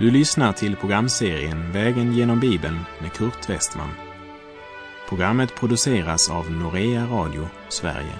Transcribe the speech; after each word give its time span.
Du 0.00 0.10
lyssnar 0.10 0.52
till 0.52 0.76
programserien 0.76 1.72
Vägen 1.72 2.12
genom 2.12 2.40
Bibeln 2.40 2.78
med 3.00 3.12
Kurt 3.12 3.48
Westman. 3.48 3.90
Programmet 5.08 5.54
produceras 5.54 6.30
av 6.30 6.50
Norea 6.50 7.06
Radio 7.06 7.48
Sverige. 7.68 8.14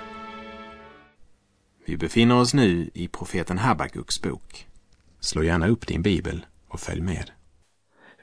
Vi 1.84 1.96
befinner 1.96 2.40
oss 2.40 2.54
nu 2.54 2.90
i 2.94 3.08
profeten 3.08 3.58
Habakuks 3.58 4.22
bok. 4.22 4.66
Slå 5.20 5.42
gärna 5.42 5.68
upp 5.68 5.86
din 5.86 6.02
bibel 6.02 6.46
och 6.68 6.80
följ 6.80 7.00
med. 7.00 7.30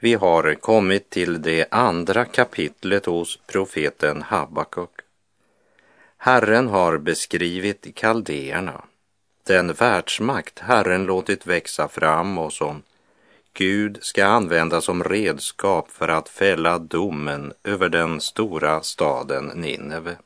Vi 0.00 0.14
har 0.14 0.54
kommit 0.54 1.10
till 1.10 1.42
det 1.42 1.66
andra 1.70 2.24
kapitlet 2.24 3.06
hos 3.06 3.38
profeten 3.46 4.22
Habakuk. 4.22 5.00
Herren 6.18 6.68
har 6.68 6.98
beskrivit 6.98 7.94
kaldéerna, 7.94 8.84
den 9.46 9.72
världsmakt 9.72 10.58
Herren 10.58 11.04
låtit 11.04 11.46
växa 11.46 11.88
fram 11.88 12.38
och 12.38 12.52
som 12.52 12.82
Gud 13.58 13.98
ska 14.00 14.26
använda 14.26 14.80
som 14.80 15.04
redskap 15.04 15.90
för 15.90 16.08
att 16.08 16.28
fälla 16.28 16.78
domen 16.78 17.52
över 17.64 17.88
den 17.88 18.20
stora 18.20 18.82
staden 18.82 19.46
Nineve. 19.54 20.16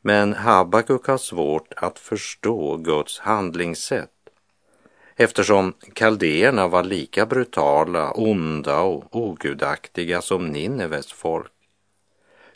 Men 0.00 0.32
Habakuk 0.32 1.06
har 1.06 1.18
svårt 1.18 1.72
att 1.76 1.98
förstå 1.98 2.76
Guds 2.76 3.18
handlingssätt 3.18 4.10
eftersom 5.16 5.72
kaldéerna 5.92 6.68
var 6.68 6.82
lika 6.82 7.26
brutala, 7.26 8.10
onda 8.10 8.80
och 8.80 9.16
ogudaktiga 9.16 10.22
som 10.22 10.46
Nineves 10.46 11.12
folk. 11.12 11.52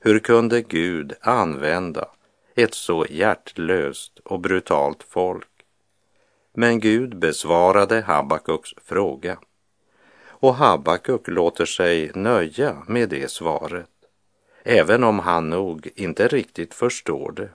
Hur 0.00 0.18
kunde 0.18 0.62
Gud 0.62 1.12
använda 1.20 2.08
ett 2.54 2.74
så 2.74 3.06
hjärtlöst 3.10 4.18
och 4.24 4.40
brutalt 4.40 5.02
folk? 5.08 5.55
Men 6.58 6.80
Gud 6.80 7.18
besvarade 7.18 8.00
Habakuks 8.00 8.70
fråga 8.84 9.38
och 10.28 10.54
Habakuk 10.54 11.28
låter 11.28 11.66
sig 11.66 12.10
nöja 12.14 12.82
med 12.86 13.08
det 13.08 13.30
svaret, 13.30 13.90
även 14.62 15.04
om 15.04 15.18
han 15.18 15.50
nog 15.50 15.88
inte 15.94 16.28
riktigt 16.28 16.74
förstår 16.74 17.32
det. 17.32 17.50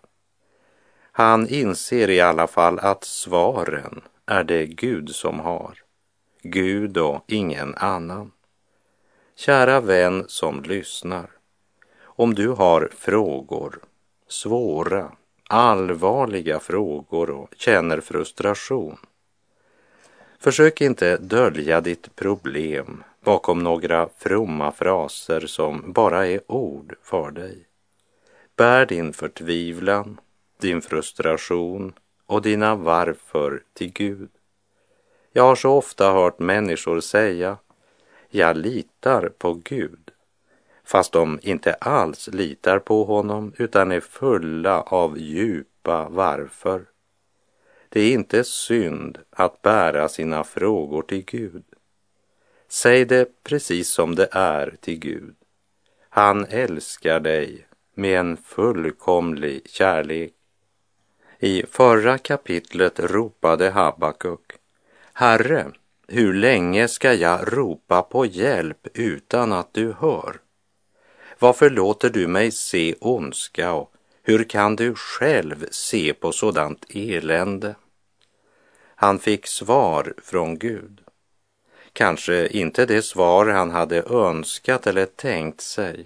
Han 1.12 1.48
inser 1.48 2.10
i 2.10 2.22
alla 2.22 2.48
fall 2.48 2.80
att 2.80 3.04
svaren 3.04 4.02
är 4.26 4.44
det 4.44 4.66
Gud 4.66 5.10
som 5.16 5.40
har, 5.40 5.78
Gud 6.42 6.98
och 6.98 7.24
ingen 7.28 7.76
annan. 7.76 8.32
Kära 9.36 9.82
vän 9.82 10.26
som 10.28 10.64
lyssnar, 10.64 11.30
om 12.02 12.34
du 12.34 12.48
har 12.48 12.90
frågor, 12.98 13.80
svåra, 14.28 15.12
allvarliga 15.52 16.60
frågor 16.60 17.30
och 17.30 17.54
känner 17.58 18.02
frustration. 18.02 18.98
Försök 20.40 20.82
inte 20.82 21.18
dölja 21.18 21.82
ditt 21.82 22.16
problem 22.16 23.04
bakom 23.24 23.60
några 23.64 24.10
fromma 24.18 24.72
fraser 24.72 25.40
som 25.40 25.92
bara 25.92 26.28
är 26.28 26.52
ord 26.52 26.96
för 27.04 27.32
dig. 27.32 27.66
Bär 28.56 28.86
din 28.86 29.14
förtvivlan, 29.14 30.20
din 30.60 30.82
frustration 30.82 31.94
och 32.26 32.42
dina 32.42 32.76
varför 32.76 33.64
till 33.74 33.94
Gud. 33.94 34.30
Jag 35.34 35.44
har 35.44 35.56
så 35.56 35.72
ofta 35.72 36.12
hört 36.12 36.40
människor 36.40 37.00
säga, 37.00 37.58
jag 38.30 38.58
litar 38.58 39.30
på 39.30 39.54
Gud, 39.54 40.11
fast 40.92 41.12
de 41.12 41.40
inte 41.42 41.74
alls 41.74 42.28
litar 42.28 42.80
på 42.80 43.04
honom 43.04 43.54
utan 43.58 43.92
är 43.92 44.00
fulla 44.00 44.82
av 44.82 45.18
djupa 45.18 46.10
varför. 46.10 46.86
Det 47.90 48.02
är 48.02 48.14
inte 48.14 48.44
synd 48.44 49.18
att 49.30 49.62
bära 49.62 50.10
sina 50.10 50.44
frågor 50.44 51.02
till 51.02 51.26
Gud. 51.26 51.64
Säg 52.68 53.06
det 53.06 53.44
precis 53.44 53.90
som 53.90 54.16
det 54.16 54.28
är 54.32 54.76
till 54.82 55.00
Gud. 55.00 55.36
Han 56.10 56.46
älskar 56.50 57.20
dig 57.20 57.68
med 57.96 58.20
en 58.20 58.38
fullkomlig 58.38 59.70
kärlek. 59.70 60.34
I 61.40 61.64
förra 61.64 62.18
kapitlet 62.18 63.00
ropade 63.00 63.70
Habakuk, 63.70 64.52
Herre, 65.14 65.66
hur 66.08 66.34
länge 66.34 66.88
ska 66.88 67.14
jag 67.14 67.58
ropa 67.58 68.02
på 68.02 68.26
hjälp 68.26 68.88
utan 68.94 69.54
att 69.54 69.74
du 69.74 69.94
hör? 70.00 70.40
Varför 71.42 71.70
låter 71.70 72.10
du 72.10 72.28
mig 72.28 72.52
se 72.52 72.96
ondska 73.00 73.74
och 73.74 73.94
hur 74.24 74.44
kan 74.44 74.76
du 74.76 74.96
själv 74.96 75.68
se 75.72 76.14
på 76.14 76.32
sådant 76.32 76.86
elände? 76.90 77.76
Han 78.96 79.20
fick 79.20 79.48
svar 79.48 80.14
från 80.24 80.60
Gud. 80.60 81.02
Kanske 81.94 82.48
inte 82.48 82.86
det 82.86 83.02
svar 83.02 83.46
han 83.46 83.72
hade 83.72 84.04
önskat 84.04 84.88
eller 84.88 85.06
tänkt 85.06 85.62
sig. 85.62 86.06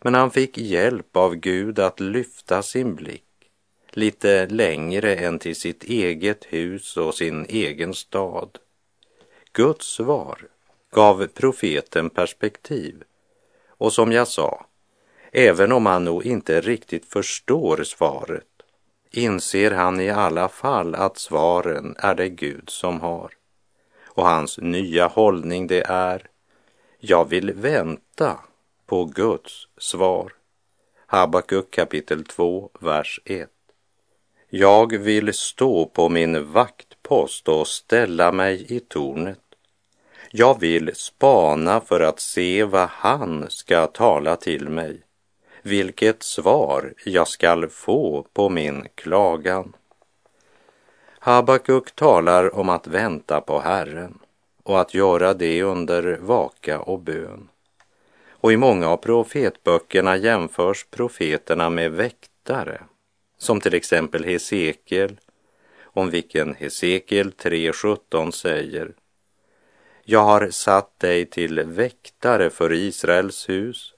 Men 0.00 0.14
han 0.14 0.30
fick 0.30 0.58
hjälp 0.58 1.16
av 1.16 1.34
Gud 1.34 1.78
att 1.78 2.00
lyfta 2.00 2.62
sin 2.62 2.94
blick 2.94 3.50
lite 3.90 4.46
längre 4.46 5.14
än 5.16 5.38
till 5.38 5.56
sitt 5.56 5.84
eget 5.84 6.44
hus 6.44 6.96
och 6.96 7.14
sin 7.14 7.46
egen 7.48 7.94
stad. 7.94 8.58
Guds 9.52 9.86
svar 9.86 10.38
gav 10.90 11.26
profeten 11.26 12.10
perspektiv. 12.10 13.04
Och 13.80 13.92
som 13.92 14.12
jag 14.12 14.28
sa, 14.28 14.66
även 15.32 15.72
om 15.72 15.86
han 15.86 16.04
nog 16.04 16.26
inte 16.26 16.60
riktigt 16.60 17.06
förstår 17.06 17.84
svaret 17.84 18.46
inser 19.10 19.70
han 19.70 20.00
i 20.00 20.10
alla 20.10 20.48
fall 20.48 20.94
att 20.94 21.18
svaren 21.18 21.94
är 21.98 22.14
det 22.14 22.28
Gud 22.28 22.70
som 22.70 23.00
har. 23.00 23.32
Och 24.04 24.26
hans 24.26 24.58
nya 24.58 25.06
hållning 25.06 25.66
det 25.66 25.82
är, 25.86 26.26
jag 26.98 27.28
vill 27.28 27.52
vänta 27.52 28.38
på 28.86 29.04
Guds 29.04 29.68
svar. 29.78 30.32
Habakuk 31.06 31.70
kapitel 31.70 32.24
2, 32.24 32.70
vers 32.80 33.20
1. 33.24 33.50
Jag 34.48 34.96
vill 34.96 35.34
stå 35.34 35.86
på 35.86 36.08
min 36.08 36.52
vaktpost 36.52 37.48
och 37.48 37.68
ställa 37.68 38.32
mig 38.32 38.76
i 38.76 38.80
tornet. 38.80 39.49
Jag 40.32 40.60
vill 40.60 40.90
spana 40.94 41.80
för 41.80 42.00
att 42.00 42.20
se 42.20 42.64
vad 42.64 42.88
han 42.88 43.46
ska 43.50 43.86
tala 43.86 44.36
till 44.36 44.68
mig 44.68 45.02
vilket 45.62 46.22
svar 46.22 46.94
jag 47.04 47.28
skall 47.28 47.68
få 47.68 48.26
på 48.32 48.48
min 48.48 48.86
klagan. 48.94 49.72
Habakuk 51.18 51.94
talar 51.94 52.54
om 52.54 52.68
att 52.68 52.86
vänta 52.86 53.40
på 53.40 53.60
Herren 53.60 54.18
och 54.62 54.80
att 54.80 54.94
göra 54.94 55.34
det 55.34 55.62
under 55.62 56.18
vaka 56.20 56.80
och 56.80 57.00
bön. 57.00 57.48
Och 58.30 58.52
i 58.52 58.56
många 58.56 58.88
av 58.88 58.96
profetböckerna 58.96 60.16
jämförs 60.16 60.86
profeterna 60.90 61.70
med 61.70 61.92
väktare, 61.92 62.80
som 63.38 63.60
till 63.60 63.74
exempel 63.74 64.24
Hesekiel, 64.24 65.20
om 65.82 66.10
vilken 66.10 66.54
Hesekiel 66.54 67.30
3.17 67.30 68.30
säger 68.30 68.92
jag 70.12 70.24
har 70.24 70.50
satt 70.50 70.98
dig 70.98 71.26
till 71.26 71.62
väktare 71.64 72.50
för 72.50 72.72
Israels 72.72 73.48
hus 73.48 73.94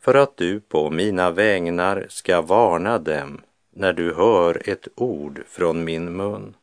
för 0.00 0.14
att 0.14 0.36
du 0.36 0.60
på 0.60 0.90
mina 0.90 1.30
vägnar 1.30 2.06
ska 2.08 2.42
varna 2.42 2.98
dem 2.98 3.40
när 3.70 3.92
du 3.92 4.14
hör 4.14 4.62
ett 4.70 4.88
ord 4.94 5.42
från 5.48 5.84
min 5.84 6.16
mun. 6.16 6.54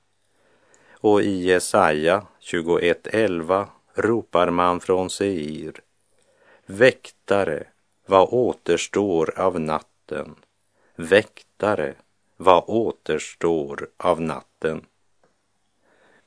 Och 0.91 1.21
i 1.21 1.43
Jesaja 1.43 2.25
21.11 2.41 3.67
ropar 3.93 4.49
man 4.49 4.79
från 4.79 5.09
Seir. 5.09 5.73
Väktare, 6.65 7.63
vad 8.05 8.29
återstår 8.31 9.39
av 9.39 9.59
natten? 9.59 10.35
Väktare, 10.95 11.93
vad 12.37 12.63
återstår 12.67 13.87
av 13.97 14.21
natten? 14.21 14.85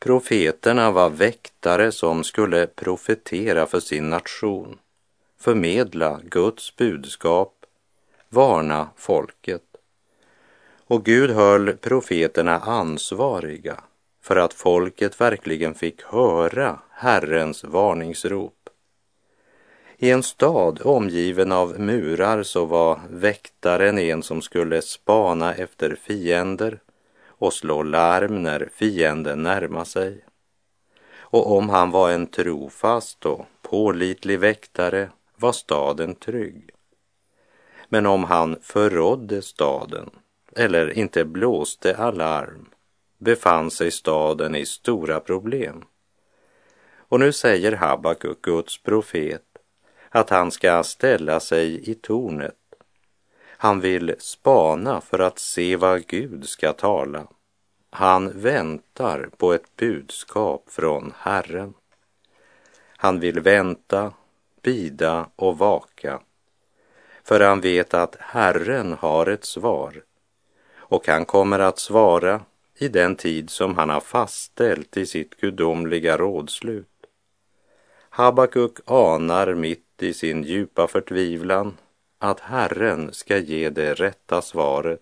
Profeterna 0.00 0.90
var 0.90 1.10
väktare 1.10 1.92
som 1.92 2.24
skulle 2.24 2.66
profetera 2.66 3.66
för 3.66 3.80
sin 3.80 4.10
nation 4.10 4.78
förmedla 5.38 6.20
Guds 6.24 6.76
budskap, 6.76 7.54
varna 8.28 8.88
folket. 8.96 9.62
Och 10.86 11.04
Gud 11.04 11.30
höll 11.30 11.72
profeterna 11.76 12.58
ansvariga 12.58 13.80
för 14.22 14.36
att 14.36 14.54
folket 14.54 15.20
verkligen 15.20 15.74
fick 15.74 16.02
höra 16.02 16.78
Herrens 16.90 17.64
varningsrop. 17.64 18.68
I 19.96 20.10
en 20.10 20.22
stad 20.22 20.80
omgiven 20.84 21.52
av 21.52 21.80
murar 21.80 22.42
så 22.42 22.64
var 22.64 23.00
väktaren 23.10 23.98
en 23.98 24.22
som 24.22 24.42
skulle 24.42 24.82
spana 24.82 25.54
efter 25.54 25.96
fiender 26.02 26.78
och 27.38 27.52
slå 27.52 27.82
larm 27.82 28.42
när 28.42 28.68
fienden 28.74 29.42
närmade 29.42 29.84
sig. 29.84 30.24
Och 31.30 31.56
om 31.56 31.68
han 31.68 31.90
var 31.90 32.10
en 32.10 32.26
trofast 32.26 33.26
och 33.26 33.46
pålitlig 33.62 34.38
väktare 34.38 35.10
var 35.36 35.52
staden 35.52 36.14
trygg. 36.14 36.70
Men 37.88 38.06
om 38.06 38.24
han 38.24 38.56
förrådde 38.62 39.42
staden 39.42 40.10
eller 40.56 40.98
inte 40.98 41.24
blåste 41.24 41.96
alarm 41.96 42.68
befann 43.18 43.70
sig 43.70 43.90
staden 43.90 44.54
i 44.54 44.66
stora 44.66 45.20
problem. 45.20 45.84
Och 46.96 47.20
nu 47.20 47.32
säger 47.32 47.72
Habakuk, 47.72 48.42
Guds 48.42 48.82
profet, 48.82 49.42
att 50.08 50.30
han 50.30 50.50
ska 50.50 50.82
ställa 50.82 51.40
sig 51.40 51.90
i 51.90 51.94
tornet. 51.94 52.54
Han 53.60 53.80
vill 53.80 54.14
spana 54.18 55.00
för 55.00 55.18
att 55.18 55.38
se 55.38 55.76
vad 55.76 56.06
Gud 56.06 56.48
ska 56.48 56.72
tala. 56.72 57.26
Han 57.90 58.40
väntar 58.40 59.30
på 59.36 59.52
ett 59.52 59.76
budskap 59.76 60.64
från 60.66 61.12
Herren. 61.18 61.74
Han 62.96 63.20
vill 63.20 63.40
vänta, 63.40 64.12
bida 64.62 65.26
och 65.36 65.58
vaka. 65.58 66.20
För 67.24 67.40
han 67.40 67.60
vet 67.60 67.94
att 67.94 68.16
Herren 68.20 68.92
har 68.92 69.26
ett 69.26 69.44
svar 69.44 70.02
och 70.76 71.06
han 71.06 71.24
kommer 71.24 71.58
att 71.58 71.78
svara 71.78 72.40
i 72.74 72.88
den 72.88 73.16
tid 73.16 73.50
som 73.50 73.76
han 73.76 73.90
har 73.90 74.00
fastställt 74.00 74.96
i 74.96 75.06
sitt 75.06 75.40
gudomliga 75.40 76.16
rådslut. 76.16 77.06
Habakuk 78.10 78.78
anar 78.84 79.54
mitt 79.54 80.02
i 80.02 80.14
sin 80.14 80.42
djupa 80.42 80.88
förtvivlan 80.88 81.76
att 82.18 82.40
Herren 82.40 83.12
ska 83.12 83.38
ge 83.38 83.70
det 83.70 83.94
rätta 83.94 84.42
svaret 84.42 85.00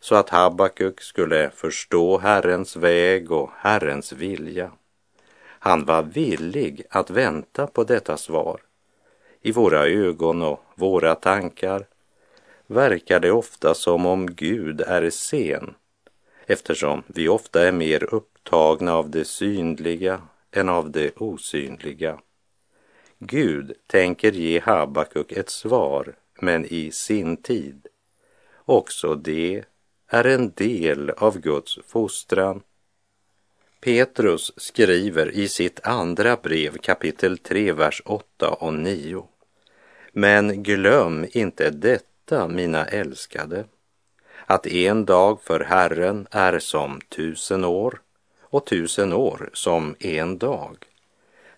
så 0.00 0.14
att 0.14 0.30
Habakuk 0.30 1.00
skulle 1.00 1.50
förstå 1.50 2.18
Herrens 2.18 2.76
väg 2.76 3.32
och 3.32 3.50
Herrens 3.56 4.12
vilja. 4.12 4.70
Han 5.40 5.84
var 5.84 6.02
villig 6.02 6.82
att 6.90 7.10
vänta 7.10 7.66
på 7.66 7.84
detta 7.84 8.16
svar. 8.16 8.60
I 9.42 9.52
våra 9.52 9.86
ögon 9.86 10.42
och 10.42 10.64
våra 10.74 11.14
tankar 11.14 11.86
verkar 12.66 13.20
det 13.20 13.30
ofta 13.30 13.74
som 13.74 14.06
om 14.06 14.34
Gud 14.34 14.80
är 14.80 15.10
sen 15.10 15.74
eftersom 16.46 17.02
vi 17.06 17.28
ofta 17.28 17.68
är 17.68 17.72
mer 17.72 18.14
upptagna 18.14 18.94
av 18.94 19.10
det 19.10 19.24
synliga 19.24 20.22
än 20.52 20.68
av 20.68 20.90
det 20.90 21.16
osynliga. 21.16 22.18
Gud 23.18 23.72
tänker 23.86 24.32
ge 24.32 24.60
Habakuk 24.60 25.32
ett 25.32 25.50
svar, 25.50 26.14
men 26.40 26.64
i 26.64 26.90
sin 26.92 27.36
tid. 27.36 27.86
Också 28.64 29.14
det 29.14 29.64
är 30.08 30.24
en 30.24 30.52
del 30.56 31.10
av 31.10 31.38
Guds 31.38 31.78
fostran. 31.86 32.62
Petrus 33.80 34.52
skriver 34.56 35.30
i 35.30 35.48
sitt 35.48 35.80
andra 35.86 36.36
brev 36.36 36.78
kapitel 36.78 37.38
3, 37.38 37.72
vers 37.72 38.02
8 38.04 38.50
och 38.50 38.74
9. 38.74 39.26
Men 40.12 40.62
glöm 40.62 41.26
inte 41.30 41.70
detta, 41.70 42.48
mina 42.48 42.86
älskade, 42.86 43.64
att 44.46 44.66
en 44.66 45.04
dag 45.04 45.42
för 45.42 45.60
Herren 45.60 46.26
är 46.30 46.58
som 46.58 47.00
tusen 47.00 47.64
år 47.64 48.00
och 48.40 48.66
tusen 48.66 49.12
år 49.12 49.50
som 49.52 49.94
en 49.98 50.38
dag. 50.38 50.87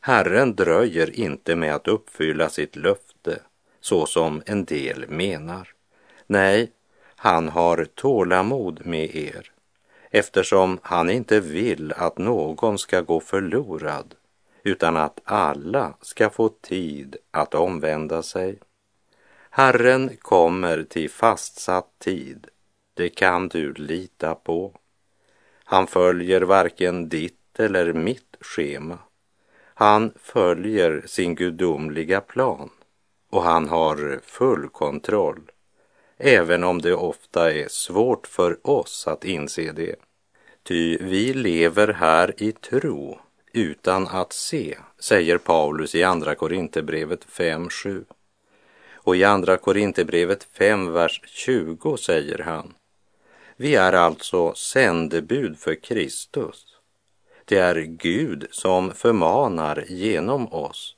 Herren 0.00 0.54
dröjer 0.56 1.20
inte 1.20 1.56
med 1.56 1.74
att 1.74 1.88
uppfylla 1.88 2.48
sitt 2.48 2.76
löfte 2.76 3.40
så 3.80 4.06
som 4.06 4.42
en 4.46 4.64
del 4.64 5.04
menar. 5.08 5.68
Nej, 6.26 6.72
han 7.16 7.48
har 7.48 7.84
tålamod 7.84 8.86
med 8.86 9.16
er 9.16 9.52
eftersom 10.10 10.78
han 10.82 11.10
inte 11.10 11.40
vill 11.40 11.92
att 11.92 12.18
någon 12.18 12.78
ska 12.78 13.00
gå 13.00 13.20
förlorad 13.20 14.14
utan 14.62 14.96
att 14.96 15.20
alla 15.24 15.94
ska 16.00 16.30
få 16.30 16.48
tid 16.48 17.16
att 17.30 17.54
omvända 17.54 18.22
sig. 18.22 18.58
Herren 19.50 20.16
kommer 20.18 20.82
till 20.82 21.10
fastsatt 21.10 21.98
tid, 21.98 22.46
det 22.94 23.08
kan 23.08 23.48
du 23.48 23.72
lita 23.72 24.34
på. 24.34 24.72
Han 25.64 25.86
följer 25.86 26.40
varken 26.40 27.08
ditt 27.08 27.60
eller 27.60 27.92
mitt 27.92 28.36
schema. 28.40 28.98
Han 29.80 30.12
följer 30.16 31.02
sin 31.06 31.34
gudomliga 31.34 32.20
plan 32.20 32.70
och 33.30 33.42
han 33.42 33.68
har 33.68 34.20
full 34.24 34.68
kontroll, 34.68 35.40
även 36.18 36.64
om 36.64 36.80
det 36.82 36.94
ofta 36.94 37.52
är 37.52 37.68
svårt 37.68 38.26
för 38.26 38.66
oss 38.66 39.06
att 39.06 39.24
inse 39.24 39.72
det. 39.72 39.96
Ty 40.62 40.98
vi 41.00 41.34
lever 41.34 41.88
här 41.88 42.42
i 42.42 42.52
tro 42.52 43.18
utan 43.52 44.08
att 44.08 44.32
se, 44.32 44.78
säger 44.98 45.38
Paulus 45.38 45.94
i 45.94 46.02
Andra 46.02 46.34
Korinthierbrevet 46.34 47.26
5.7. 47.26 48.04
Och 48.94 49.16
i 49.16 49.24
Andra 49.24 49.56
Korinthierbrevet 49.56 50.44
5, 50.44 50.92
vers 50.92 51.20
20 51.26 51.96
säger 51.96 52.38
han, 52.38 52.74
vi 53.56 53.74
är 53.74 53.92
alltså 53.92 54.54
sändebud 54.54 55.58
för 55.58 55.74
Kristus. 55.74 56.69
Det 57.50 57.58
är 57.58 57.80
Gud 57.80 58.46
som 58.50 58.92
förmanar 58.92 59.84
genom 59.88 60.52
oss. 60.52 60.96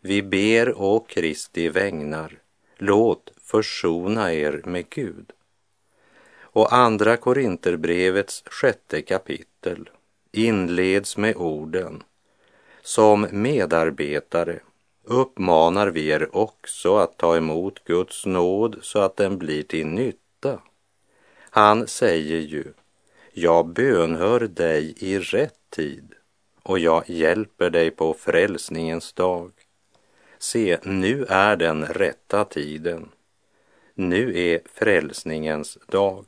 Vi 0.00 0.22
ber 0.22 0.80
å 0.80 1.00
Kristi 1.00 1.68
vägnar, 1.68 2.38
låt 2.78 3.32
försona 3.42 4.32
er 4.32 4.62
med 4.64 4.90
Gud. 4.90 5.32
Och 6.40 6.72
Andra 6.72 7.16
Korinterbrevets 7.16 8.42
sjätte 8.46 9.02
kapitel 9.02 9.90
inleds 10.32 11.16
med 11.16 11.36
orden 11.36 12.02
Som 12.82 13.26
medarbetare 13.30 14.60
uppmanar 15.04 15.88
vi 15.88 16.08
er 16.08 16.36
också 16.36 16.96
att 16.96 17.16
ta 17.16 17.36
emot 17.36 17.84
Guds 17.84 18.26
nåd 18.26 18.78
så 18.82 18.98
att 18.98 19.16
den 19.16 19.38
blir 19.38 19.62
till 19.62 19.86
nytta. 19.86 20.62
Han 21.50 21.86
säger 21.86 22.38
ju, 22.38 22.64
jag 23.32 23.66
bönhör 23.66 24.40
dig 24.40 24.94
i 24.98 25.18
rätt 25.18 25.57
tid 25.70 26.14
och 26.62 26.78
jag 26.78 27.10
hjälper 27.10 27.70
dig 27.70 27.90
på 27.90 28.14
frälsningens 28.14 29.12
dag. 29.12 29.52
Se, 30.38 30.78
nu 30.82 31.24
är 31.28 31.56
den 31.56 31.86
rätta 31.86 32.44
tiden. 32.44 33.08
Nu 33.94 34.38
är 34.38 34.60
frälsningens 34.74 35.78
dag. 35.86 36.24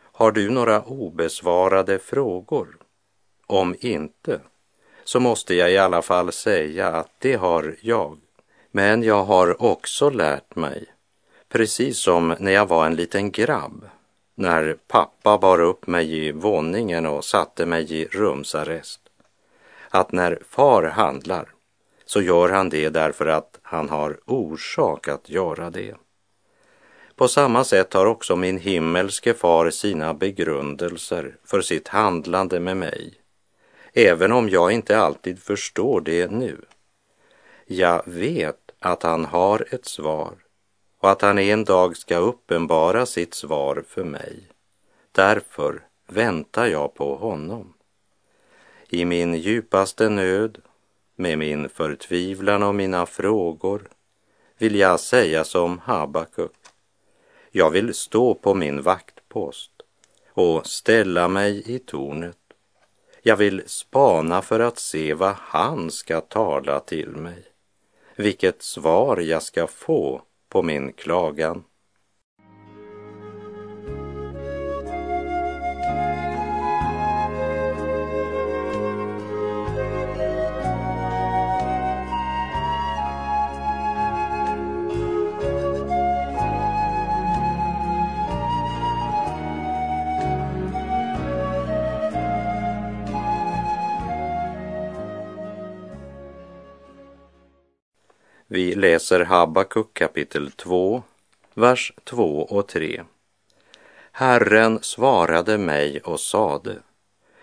Har 0.00 0.32
du 0.32 0.50
några 0.50 0.82
obesvarade 0.82 1.98
frågor? 1.98 2.76
Om 3.46 3.76
inte, 3.80 4.40
så 5.04 5.20
måste 5.20 5.54
jag 5.54 5.72
i 5.72 5.78
alla 5.78 6.02
fall 6.02 6.32
säga 6.32 6.88
att 6.88 7.10
det 7.18 7.34
har 7.34 7.76
jag. 7.80 8.18
Men 8.70 9.02
jag 9.02 9.24
har 9.24 9.62
också 9.62 10.10
lärt 10.10 10.56
mig, 10.56 10.86
precis 11.48 11.98
som 11.98 12.36
när 12.38 12.52
jag 12.52 12.66
var 12.66 12.86
en 12.86 12.96
liten 12.96 13.30
grabb, 13.30 13.88
när 14.40 14.76
pappa 14.88 15.38
bar 15.38 15.60
upp 15.60 15.86
mig 15.86 16.26
i 16.26 16.32
våningen 16.32 17.06
och 17.06 17.24
satte 17.24 17.66
mig 17.66 17.92
i 17.94 18.04
rumsarrest, 18.04 19.00
att 19.90 20.12
när 20.12 20.38
far 20.48 20.82
handlar 20.82 21.48
så 22.04 22.22
gör 22.22 22.48
han 22.48 22.68
det 22.68 22.88
därför 22.88 23.26
att 23.26 23.58
han 23.62 23.88
har 23.88 24.20
orsak 24.26 25.08
att 25.08 25.28
göra 25.28 25.70
det. 25.70 25.94
På 27.16 27.28
samma 27.28 27.64
sätt 27.64 27.94
har 27.94 28.06
också 28.06 28.36
min 28.36 28.58
himmelske 28.58 29.34
far 29.34 29.70
sina 29.70 30.14
begrundelser 30.14 31.36
för 31.44 31.60
sitt 31.60 31.88
handlande 31.88 32.60
med 32.60 32.76
mig, 32.76 33.14
även 33.92 34.32
om 34.32 34.48
jag 34.48 34.72
inte 34.72 34.98
alltid 34.98 35.42
förstår 35.42 36.00
det 36.00 36.30
nu. 36.30 36.56
Jag 37.66 38.02
vet 38.06 38.70
att 38.78 39.02
han 39.02 39.24
har 39.24 39.66
ett 39.70 39.86
svar 39.86 40.32
och 41.00 41.10
att 41.10 41.22
han 41.22 41.38
en 41.38 41.64
dag 41.64 41.96
ska 41.96 42.16
uppenbara 42.16 43.06
sitt 43.06 43.34
svar 43.34 43.84
för 43.88 44.04
mig. 44.04 44.42
Därför 45.12 45.82
väntar 46.06 46.66
jag 46.66 46.94
på 46.94 47.16
honom. 47.16 47.72
I 48.88 49.04
min 49.04 49.34
djupaste 49.34 50.08
nöd, 50.08 50.58
med 51.16 51.38
min 51.38 51.68
förtvivlan 51.68 52.62
och 52.62 52.74
mina 52.74 53.06
frågor, 53.06 53.88
vill 54.58 54.74
jag 54.74 55.00
säga 55.00 55.44
som 55.44 55.78
Habakuk. 55.78 56.52
Jag 57.50 57.70
vill 57.70 57.94
stå 57.94 58.34
på 58.34 58.54
min 58.54 58.82
vaktpost 58.82 59.70
och 60.32 60.66
ställa 60.66 61.28
mig 61.28 61.62
i 61.74 61.78
tornet. 61.78 62.36
Jag 63.22 63.36
vill 63.36 63.62
spana 63.66 64.42
för 64.42 64.60
att 64.60 64.78
se 64.78 65.14
vad 65.14 65.34
han 65.34 65.90
ska 65.90 66.20
tala 66.20 66.80
till 66.80 67.08
mig, 67.08 67.42
vilket 68.16 68.62
svar 68.62 69.16
jag 69.16 69.42
ska 69.42 69.66
få 69.66 70.22
på 70.50 70.62
min 70.62 70.92
klagan. 70.92 71.64
Vi 98.52 98.74
läser 98.74 99.20
Habakuk 99.20 99.94
kapitel 99.94 100.50
2, 100.50 101.02
vers 101.54 101.92
2 102.04 102.42
och 102.42 102.68
3. 102.68 103.02
Herren 104.12 104.78
svarade 104.82 105.58
mig 105.58 106.00
och 106.00 106.20
sade, 106.20 106.78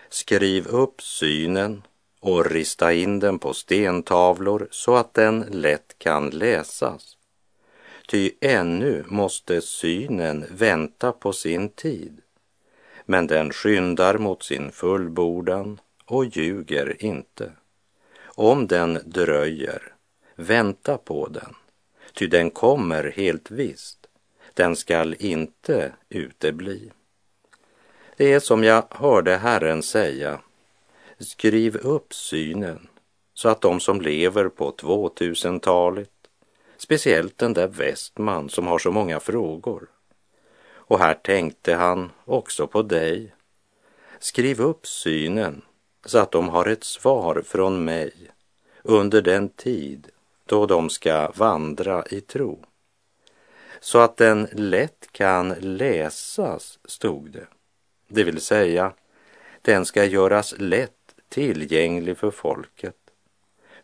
skriv 0.10 0.68
upp 0.68 1.02
synen 1.02 1.84
och 2.20 2.46
rista 2.46 2.94
in 2.94 3.20
den 3.20 3.40
på 3.40 3.54
stentavlor 3.54 4.68
så 4.72 4.96
att 4.96 5.14
den 5.14 5.46
lätt 5.50 5.96
kan 5.98 6.30
läsas. 6.30 7.18
Ty 8.08 8.32
ännu 8.42 9.06
måste 9.08 9.62
synen 9.62 10.46
vänta 10.52 11.12
på 11.12 11.34
sin 11.34 11.70
tid, 11.70 12.22
men 13.06 13.28
den 13.28 13.52
skyndar 13.52 14.18
mot 14.18 14.44
sin 14.44 14.72
fullbordan 14.72 15.80
och 16.06 16.26
ljuger 16.26 17.06
inte. 17.06 17.52
Om 18.26 18.68
den 18.68 19.00
dröjer, 19.06 19.94
vänta 20.38 20.98
på 20.98 21.27
den, 21.27 21.56
ty 22.13 22.27
den 22.27 22.51
kommer 22.51 23.03
helt 23.15 23.51
visst. 23.51 24.08
Den 24.53 24.75
skall 24.75 25.15
inte 25.20 25.91
utebli. 26.10 26.91
Det 28.17 28.34
är 28.34 28.39
som 28.39 28.63
jag 28.63 28.84
hörde 28.89 29.38
Herren 29.38 29.84
säga, 29.84 30.41
skriv 31.20 31.75
upp 31.77 32.13
synen 32.13 32.88
så 33.34 33.50
att 33.50 33.62
de 33.62 33.79
som 33.79 34.01
lever 34.01 34.50
på 34.50 34.72
2000-talet, 34.72 36.12
speciellt 36.77 37.38
den 37.38 37.53
där 37.53 37.67
Westman 37.67 38.50
som 38.50 38.67
har 38.67 38.79
så 38.79 38.91
många 38.91 39.20
frågor, 39.20 39.88
och 40.88 41.00
här 41.00 41.13
tänkte 41.13 41.74
han 41.74 42.12
också 42.25 42.67
på 42.67 42.82
dig. 42.82 43.34
Skriv 44.20 44.62
upp 44.62 44.88
synen 44.88 45.62
så 46.06 46.17
att 46.17 46.32
de 46.32 46.50
har 46.50 46.65
ett 46.65 46.84
svar 46.84 47.41
från 47.46 47.86
mig 47.86 48.13
under 48.84 49.22
den 49.22 49.50
tid 49.50 50.10
då 50.48 50.66
de 50.66 50.89
ska 50.89 51.32
vandra 51.36 52.06
i 52.10 52.22
tro. 52.22 52.66
Så 53.80 54.00
att 54.00 54.18
den 54.18 54.48
lätt 54.51 55.08
kan 55.12 55.56
läsas, 55.60 56.80
stod 56.86 57.32
det. 57.32 57.48
Det 58.08 58.24
vill 58.24 58.42
säga, 58.42 58.94
den 59.62 59.86
ska 59.86 60.06
göras 60.06 60.56
lätt 60.58 61.16
tillgänglig 61.30 62.18
för 62.18 62.32
folket. 62.32 62.96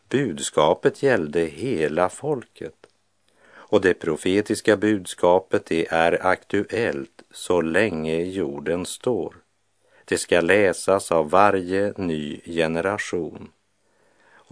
Budskapet 0.10 1.04
gällde 1.04 1.40
hela 1.40 2.10
folket. 2.10 2.76
Och 3.52 3.82
det 3.82 3.94
profetiska 3.94 4.78
budskapet 4.78 5.66
det 5.66 5.88
är 5.88 6.26
aktuellt 6.26 7.24
så 7.32 7.62
länge 7.62 8.24
jorden 8.24 8.86
står. 8.86 9.36
Det 10.06 10.18
ska 10.18 10.42
läsas 10.42 11.12
av 11.12 11.30
varje 11.30 11.94
ny 11.98 12.42
generation. 12.46 13.50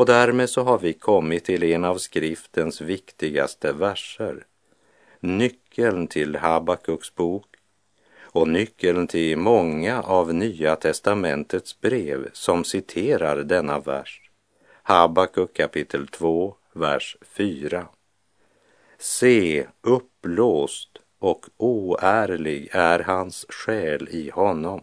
Och 0.01 0.07
därmed 0.07 0.49
så 0.49 0.63
har 0.63 0.79
vi 0.79 0.93
kommit 0.93 1.45
till 1.45 1.63
en 1.63 1.85
av 1.85 1.97
skriftens 1.97 2.81
viktigaste 2.81 3.73
verser. 3.73 4.45
Nyckeln 5.19 6.07
till 6.07 6.35
Habakuks 6.35 7.15
bok 7.15 7.47
och 8.21 8.47
nyckeln 8.47 9.07
till 9.07 9.37
många 9.37 10.01
av 10.01 10.33
Nya 10.33 10.75
testamentets 10.75 11.81
brev 11.81 12.29
som 12.33 12.63
citerar 12.63 13.43
denna 13.43 13.79
vers. 13.79 14.29
Habakuk 14.83 15.53
kapitel 15.53 16.07
2, 16.07 16.55
vers 16.73 17.17
4. 17.21 17.87
Se, 18.97 19.65
uppblåst 19.81 20.89
och 21.19 21.45
oärlig 21.57 22.69
är 22.71 22.99
hans 22.99 23.45
själ 23.49 24.07
i 24.11 24.29
honom, 24.29 24.81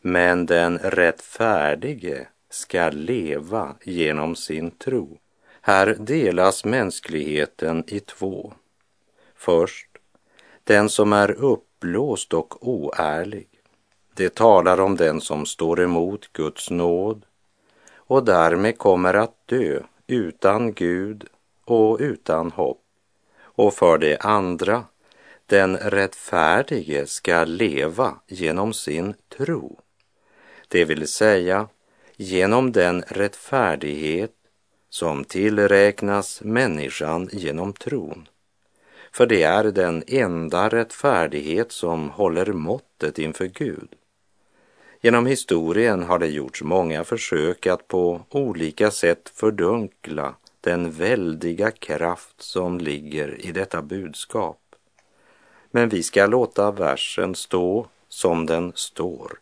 men 0.00 0.46
den 0.46 0.78
rättfärdige 0.78 2.28
ska 2.50 2.90
leva 2.90 3.74
genom 3.82 4.36
sin 4.36 4.70
tro. 4.70 5.18
Här 5.60 5.96
delas 5.98 6.64
mänskligheten 6.64 7.84
i 7.86 8.00
två. 8.00 8.52
Först 9.34 9.88
den 10.64 10.88
som 10.88 11.12
är 11.12 11.30
uppblåst 11.30 12.34
och 12.34 12.68
oärlig. 12.68 13.48
Det 14.14 14.34
talar 14.34 14.80
om 14.80 14.96
den 14.96 15.20
som 15.20 15.46
står 15.46 15.80
emot 15.80 16.32
Guds 16.32 16.70
nåd 16.70 17.24
och 17.94 18.24
därmed 18.24 18.78
kommer 18.78 19.14
att 19.14 19.46
dö 19.46 19.80
utan 20.06 20.72
Gud 20.72 21.24
och 21.64 21.98
utan 22.00 22.50
hopp. 22.50 22.82
Och 23.40 23.74
för 23.74 23.98
det 23.98 24.16
andra, 24.16 24.84
den 25.46 25.76
rättfärdige 25.76 27.06
ska 27.06 27.44
leva 27.44 28.14
genom 28.26 28.72
sin 28.72 29.14
tro. 29.28 29.80
Det 30.68 30.84
vill 30.84 31.08
säga 31.08 31.68
genom 32.20 32.72
den 32.72 33.02
rättfärdighet 33.02 34.32
som 34.90 35.24
tillräknas 35.24 36.40
människan 36.42 37.28
genom 37.32 37.72
tron. 37.72 38.28
För 39.12 39.26
det 39.26 39.42
är 39.42 39.64
den 39.64 40.04
enda 40.06 40.68
rättfärdighet 40.68 41.72
som 41.72 42.10
håller 42.10 42.52
måttet 42.52 43.18
inför 43.18 43.46
Gud. 43.46 43.88
Genom 45.00 45.26
historien 45.26 46.02
har 46.02 46.18
det 46.18 46.26
gjorts 46.26 46.62
många 46.62 47.04
försök 47.04 47.66
att 47.66 47.88
på 47.88 48.20
olika 48.30 48.90
sätt 48.90 49.32
fördunkla 49.34 50.34
den 50.60 50.90
väldiga 50.90 51.70
kraft 51.70 52.42
som 52.42 52.78
ligger 52.78 53.46
i 53.46 53.52
detta 53.52 53.82
budskap. 53.82 54.60
Men 55.70 55.88
vi 55.88 56.02
ska 56.02 56.26
låta 56.26 56.70
versen 56.70 57.34
stå 57.34 57.86
som 58.08 58.46
den 58.46 58.72
står. 58.74 59.38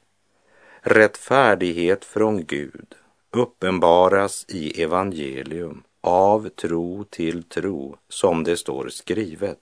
Rättfärdighet 0.88 2.04
från 2.04 2.44
Gud 2.44 2.94
uppenbaras 3.30 4.44
i 4.48 4.82
evangelium 4.82 5.82
av 6.00 6.48
tro 6.48 7.04
till 7.04 7.42
tro, 7.42 7.96
som 8.08 8.44
det 8.44 8.56
står 8.56 8.88
skrivet. 8.88 9.58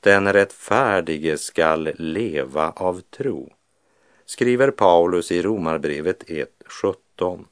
Den 0.00 0.32
rättfärdige 0.32 1.38
skall 1.38 1.90
leva 1.98 2.70
av 2.70 3.00
tro, 3.00 3.52
skriver 4.24 4.70
Paulus 4.70 5.32
i 5.32 5.42
Romarbrevet 5.42 6.24
1.17 6.24 7.44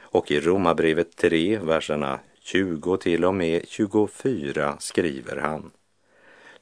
och 0.00 0.30
i 0.30 0.40
Romarbrevet 0.40 1.16
3, 1.16 1.58
verserna 1.58 2.20
20 2.40 2.96
till 2.96 3.24
och 3.24 3.34
med 3.34 3.68
24 3.68 4.76
skriver 4.78 5.36
han. 5.36 5.70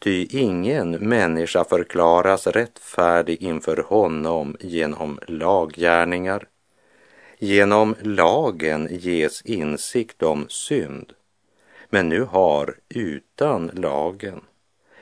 Ty 0.05 0.27
ingen 0.31 0.91
människa 0.91 1.65
förklaras 1.65 2.47
rättfärdig 2.47 3.43
inför 3.43 3.77
honom 3.77 4.57
genom 4.61 5.19
laggärningar. 5.27 6.49
Genom 7.39 7.95
lagen 8.03 8.89
ges 8.91 9.43
insikt 9.43 10.23
om 10.23 10.47
synd. 10.49 11.13
Men 11.91 12.09
nu 12.09 12.23
har 12.23 12.77
utan 12.89 13.71
lagen 13.75 14.41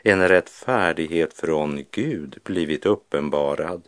en 0.02 0.28
rättfärdighet 0.28 1.34
från 1.34 1.84
Gud 1.90 2.38
blivit 2.44 2.86
uppenbarad. 2.86 3.82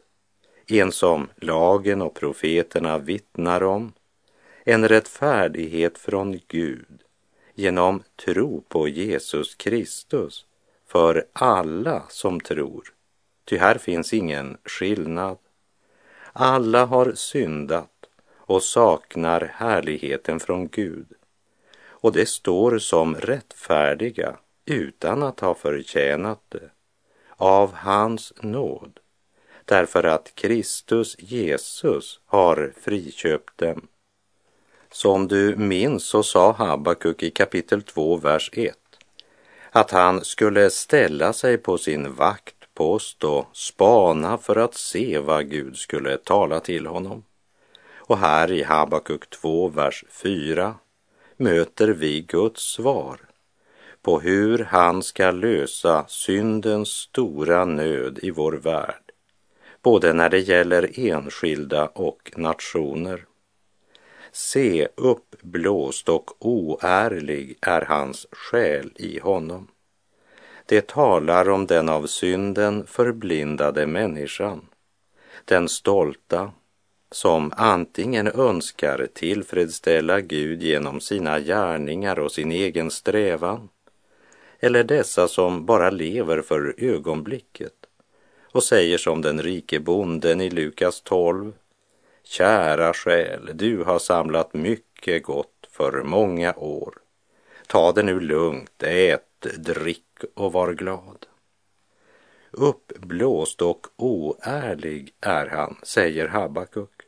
En 0.66 0.92
som 0.92 1.28
lagen 1.36 2.02
och 2.02 2.14
profeterna 2.14 2.98
vittnar 2.98 3.62
om. 3.62 3.92
En 4.64 4.88
rättfärdighet 4.88 5.98
från 5.98 6.40
Gud 6.48 7.02
genom 7.54 8.02
tro 8.24 8.64
på 8.68 8.88
Jesus 8.88 9.54
Kristus 9.54 10.46
för 10.94 11.26
alla 11.32 12.02
som 12.08 12.40
tror. 12.40 12.92
Ty 13.44 13.56
här 13.56 13.78
finns 13.78 14.12
ingen 14.12 14.56
skillnad. 14.64 15.38
Alla 16.32 16.84
har 16.84 17.12
syndat 17.12 17.90
och 18.36 18.62
saknar 18.62 19.52
härligheten 19.54 20.40
från 20.40 20.68
Gud. 20.68 21.06
Och 21.86 22.12
det 22.12 22.26
står 22.28 22.78
som 22.78 23.14
rättfärdiga 23.14 24.36
utan 24.66 25.22
att 25.22 25.40
ha 25.40 25.54
förtjänat 25.54 26.40
det 26.48 26.70
av 27.36 27.72
hans 27.74 28.32
nåd 28.42 29.00
därför 29.64 30.04
att 30.04 30.34
Kristus 30.34 31.16
Jesus 31.18 32.20
har 32.26 32.72
friköpt 32.80 33.58
dem. 33.58 33.88
Som 34.90 35.28
du 35.28 35.56
minns 35.56 36.04
så 36.04 36.22
sa 36.22 36.52
Habakuk 36.52 37.22
i 37.22 37.30
kapitel 37.30 37.82
2, 37.82 38.16
vers 38.16 38.50
1 38.52 38.76
att 39.76 39.90
han 39.90 40.24
skulle 40.24 40.70
ställa 40.70 41.32
sig 41.32 41.58
på 41.58 41.78
sin 41.78 42.14
vaktpost 42.14 43.24
och 43.24 43.46
spana 43.52 44.38
för 44.38 44.56
att 44.56 44.74
se 44.74 45.18
vad 45.18 45.50
Gud 45.50 45.76
skulle 45.76 46.16
tala 46.16 46.60
till 46.60 46.86
honom. 46.86 47.24
Och 47.94 48.18
här 48.18 48.52
i 48.52 48.62
Habakuk 48.62 49.30
2, 49.30 49.68
vers 49.68 50.04
4 50.10 50.74
möter 51.36 51.88
vi 51.88 52.20
Guds 52.20 52.62
svar 52.62 53.20
på 54.02 54.20
hur 54.20 54.58
han 54.58 55.02
ska 55.02 55.30
lösa 55.30 56.04
syndens 56.08 56.88
stora 56.88 57.64
nöd 57.64 58.18
i 58.22 58.30
vår 58.30 58.52
värld, 58.52 59.12
både 59.82 60.12
när 60.12 60.28
det 60.28 60.40
gäller 60.40 60.90
enskilda 60.94 61.86
och 61.86 62.32
nationer. 62.36 63.24
Se, 64.32 64.88
Blåst 65.46 66.08
och 66.08 66.30
oärlig 66.38 67.58
är 67.60 67.80
hans 67.80 68.26
själ 68.32 68.92
i 68.96 69.18
honom. 69.18 69.68
Det 70.66 70.86
talar 70.86 71.48
om 71.48 71.66
den 71.66 71.88
av 71.88 72.06
synden 72.06 72.86
förblindade 72.86 73.86
människan, 73.86 74.66
den 75.44 75.68
stolta 75.68 76.52
som 77.10 77.52
antingen 77.56 78.26
önskar 78.26 79.08
tillfredsställa 79.14 80.20
Gud 80.20 80.62
genom 80.62 81.00
sina 81.00 81.40
gärningar 81.40 82.18
och 82.18 82.32
sin 82.32 82.52
egen 82.52 82.90
strävan, 82.90 83.68
eller 84.60 84.84
dessa 84.84 85.28
som 85.28 85.66
bara 85.66 85.90
lever 85.90 86.42
för 86.42 86.74
ögonblicket 86.78 87.74
och 88.52 88.64
säger 88.64 88.98
som 88.98 89.22
den 89.22 89.42
rike 89.42 89.80
bonden 89.80 90.40
i 90.40 90.50
Lukas 90.50 91.00
12, 91.00 91.52
Kära 92.24 92.92
själ, 92.94 93.50
du 93.54 93.84
har 93.84 93.98
samlat 93.98 94.54
mycket 94.54 95.22
gott 95.22 95.68
för 95.70 96.02
många 96.02 96.54
år. 96.54 96.94
Ta 97.66 97.92
det 97.92 98.02
nu 98.02 98.20
lugnt, 98.20 98.82
ät, 98.82 99.46
drick 99.56 100.24
och 100.34 100.52
var 100.52 100.72
glad. 100.72 101.26
Uppblåst 102.50 103.62
och 103.62 103.86
oärlig 103.96 105.14
är 105.20 105.46
han, 105.46 105.76
säger 105.82 106.28
Habakuk. 106.28 107.02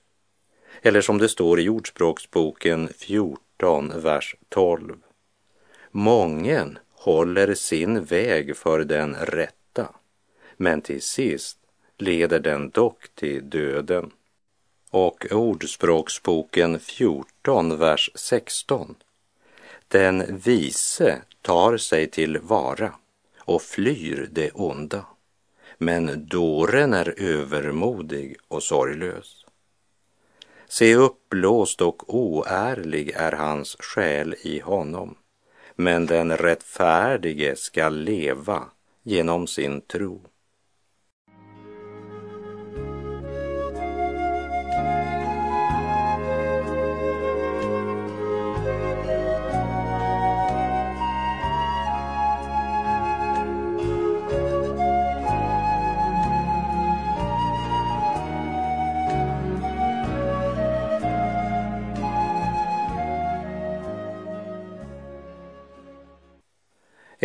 Eller 0.82 1.00
som 1.00 1.18
det 1.18 1.28
står 1.28 1.60
i 1.60 1.68
Ordspråksboken 1.68 2.88
14, 2.88 3.92
vers 4.00 4.36
12. 4.48 4.96
Mången 5.90 6.78
håller 6.90 7.54
sin 7.54 8.04
väg 8.04 8.56
för 8.56 8.84
den 8.84 9.14
rätta, 9.14 9.88
men 10.56 10.82
till 10.82 11.02
sist 11.02 11.58
leder 11.98 12.38
den 12.38 12.70
dock 12.70 13.08
till 13.14 13.50
döden. 13.50 14.10
Och 14.98 15.26
Ordspråksboken 15.32 16.80
14, 16.80 17.78
vers 17.78 18.10
16. 18.14 18.94
Den 19.88 20.38
vise 20.38 21.22
tar 21.42 21.76
sig 21.76 22.10
till 22.10 22.38
vara 22.38 22.92
och 23.38 23.62
flyr 23.62 24.28
det 24.32 24.50
onda, 24.50 25.06
men 25.78 26.28
dåren 26.28 26.94
är 26.94 27.14
övermodig 27.22 28.36
och 28.48 28.62
sorglös. 28.62 29.46
Se 30.68 30.94
uppblåst 30.94 31.80
och 31.80 32.14
oärlig 32.14 33.10
är 33.10 33.32
hans 33.32 33.76
själ 33.78 34.34
i 34.42 34.60
honom, 34.60 35.14
men 35.74 36.06
den 36.06 36.36
rättfärdige 36.36 37.56
skall 37.56 37.96
leva 37.96 38.64
genom 39.02 39.46
sin 39.46 39.80
tro. 39.80 40.20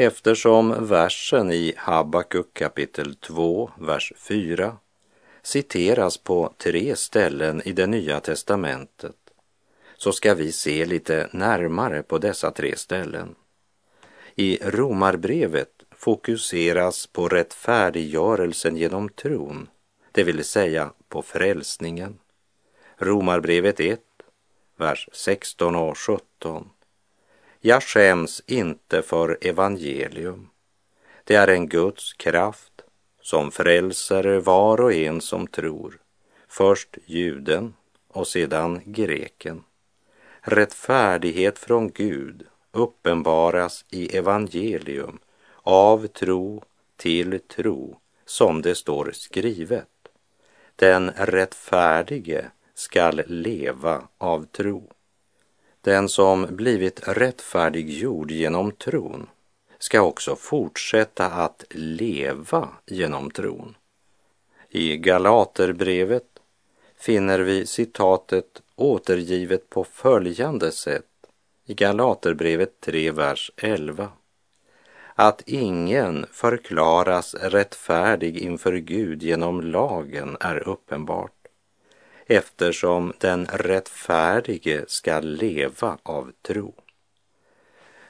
Eftersom 0.01 0.88
versen 0.88 1.51
i 1.51 1.74
Habakuk 1.77 2.53
kapitel 2.53 3.15
2, 3.15 3.72
vers 3.79 4.13
4 4.17 4.77
citeras 5.41 6.17
på 6.17 6.53
tre 6.58 6.96
ställen 6.96 7.62
i 7.65 7.72
det 7.72 7.88
nya 7.88 8.20
testamentet 8.20 9.15
så 9.98 10.12
ska 10.12 10.34
vi 10.34 10.51
se 10.51 10.86
lite 10.86 11.29
närmare 11.31 12.03
på 12.03 12.17
dessa 12.17 12.51
tre 12.51 12.75
ställen. 12.77 13.36
I 14.36 14.60
Romarbrevet 14.62 15.84
fokuseras 15.91 17.08
på 17.08 17.27
rättfärdiggörelsen 17.27 18.77
genom 18.77 19.10
tron, 19.10 19.67
det 20.12 20.24
vill 20.24 20.43
säga 20.43 20.93
på 21.10 21.22
frälsningen. 21.22 22.20
Romarbrevet 22.98 23.79
1, 23.79 24.00
vers 24.77 25.10
16 25.12 25.75
och 25.75 25.98
17 25.98 26.70
jag 27.62 27.84
skäms 27.84 28.44
inte 28.46 29.01
för 29.01 29.38
evangelium. 29.41 30.50
Det 31.24 31.36
är 31.36 31.47
en 31.47 31.67
Guds 31.67 32.13
kraft 32.13 32.82
som 33.21 33.52
frälser 33.52 34.39
var 34.39 34.82
och 34.82 34.93
en 34.93 35.21
som 35.21 35.47
tror. 35.47 36.00
Först 36.47 36.97
juden 37.06 37.74
och 38.08 38.28
sedan 38.28 38.82
greken. 38.86 39.63
Rättfärdighet 40.41 41.60
från 41.60 41.91
Gud 41.91 42.45
uppenbaras 42.71 43.86
i 43.89 44.17
evangelium 44.17 45.19
av 45.63 46.08
tro 46.08 46.63
till 46.97 47.39
tro, 47.39 48.00
som 48.26 48.62
det 48.62 48.76
står 48.76 49.12
skrivet. 49.13 49.88
Den 50.76 51.12
rättfärdige 51.12 52.45
skall 52.74 53.21
leva 53.28 54.08
av 54.17 54.45
tro. 54.45 54.91
Den 55.82 56.10
som 56.10 56.48
blivit 56.50 57.08
rättfärdiggjord 57.08 58.32
genom 58.32 58.72
tron 58.72 59.28
ska 59.80 60.02
också 60.02 60.36
fortsätta 60.36 61.26
att 61.26 61.65
leva 61.70 62.70
genom 62.86 63.32
tron. 63.32 63.76
I 64.70 64.98
Galaterbrevet 64.98 66.28
finner 66.98 67.39
vi 67.39 67.65
citatet 67.65 68.62
återgivet 68.76 69.70
på 69.70 69.84
följande 69.84 70.72
sätt 70.72 71.06
i 71.65 71.74
Galaterbrevet 71.74 72.82
3, 72.82 73.12
vers 73.12 73.52
11. 73.58 74.10
Att 75.15 75.41
ingen 75.46 76.26
förklaras 76.32 77.36
rättfärdig 77.36 78.38
inför 78.38 78.74
Gud 78.74 79.24
genom 79.24 79.62
lagen 79.62 80.38
är 80.39 80.67
uppenbart 80.67 81.40
eftersom 82.25 83.13
den 83.17 83.45
rättfärdige 83.45 84.86
ska 84.88 85.19
leva 85.19 85.97
av 86.03 86.31
tro. 86.41 86.73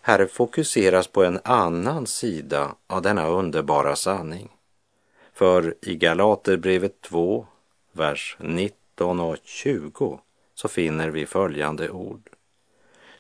Här 0.01 0.25
fokuseras 0.25 1.07
på 1.07 1.23
en 1.23 1.39
annan 1.43 2.07
sida 2.07 2.75
av 2.87 3.01
denna 3.01 3.27
underbara 3.27 3.95
sanning. 3.95 4.49
För 5.33 5.75
i 5.81 5.95
Galaterbrevet 5.95 7.01
2, 7.01 7.47
vers 7.91 8.37
19 8.39 9.19
och 9.19 9.37
20 9.43 10.19
så 10.55 10.67
finner 10.67 11.09
vi 11.09 11.25
följande 11.25 11.89
ord. 11.89 12.29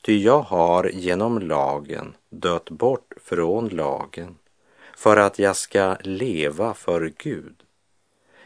Ty 0.01 0.23
jag 0.23 0.39
har 0.41 0.89
genom 0.93 1.39
lagen 1.39 2.13
dött 2.29 2.69
bort 2.69 3.13
från 3.23 3.67
lagen 3.69 4.37
för 4.97 5.17
att 5.17 5.39
jag 5.39 5.55
ska 5.55 5.95
leva 6.01 6.73
för 6.73 7.13
Gud. 7.17 7.63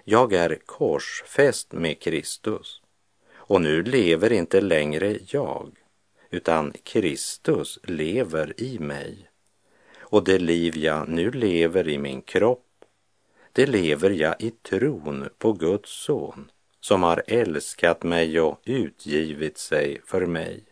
Jag 0.08 0.34
är 0.34 0.60
korsfäst 0.66 1.74
med 1.74 2.00
Kristus 2.00 2.82
och 3.34 3.62
nu 3.62 3.84
lever 3.84 4.32
inte 4.34 4.62
längre 4.62 5.18
jag, 5.28 5.72
utan 6.30 6.74
Kristus 6.84 7.80
lever 7.84 8.54
i 8.58 8.80
mig. 8.80 9.30
Och 10.00 10.24
det 10.24 10.40
liv 10.40 10.78
jag 10.78 11.10
nu 11.10 11.32
lever 11.32 11.88
i 11.88 11.98
min 11.98 12.22
kropp, 12.22 12.86
det 13.52 13.66
lever 13.66 14.10
jag 14.10 14.36
i 14.40 14.52
tron 14.52 15.30
på 15.38 15.54
Guds 15.54 15.90
son 15.90 16.52
som 16.80 17.04
har 17.04 17.24
älskat 17.28 18.04
mig 18.04 18.40
och 18.40 18.62
utgivit 18.66 19.58
sig 19.58 20.02
för 20.06 20.26
mig. 20.26 20.64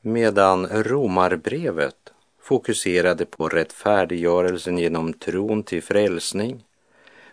Medan 0.00 0.66
Romarbrevet 0.66 2.12
fokuserade 2.40 3.26
på 3.26 3.48
rättfärdiggörelsen 3.48 4.78
genom 4.78 5.12
tron 5.12 5.62
till 5.62 5.82
frälsning 5.82 6.65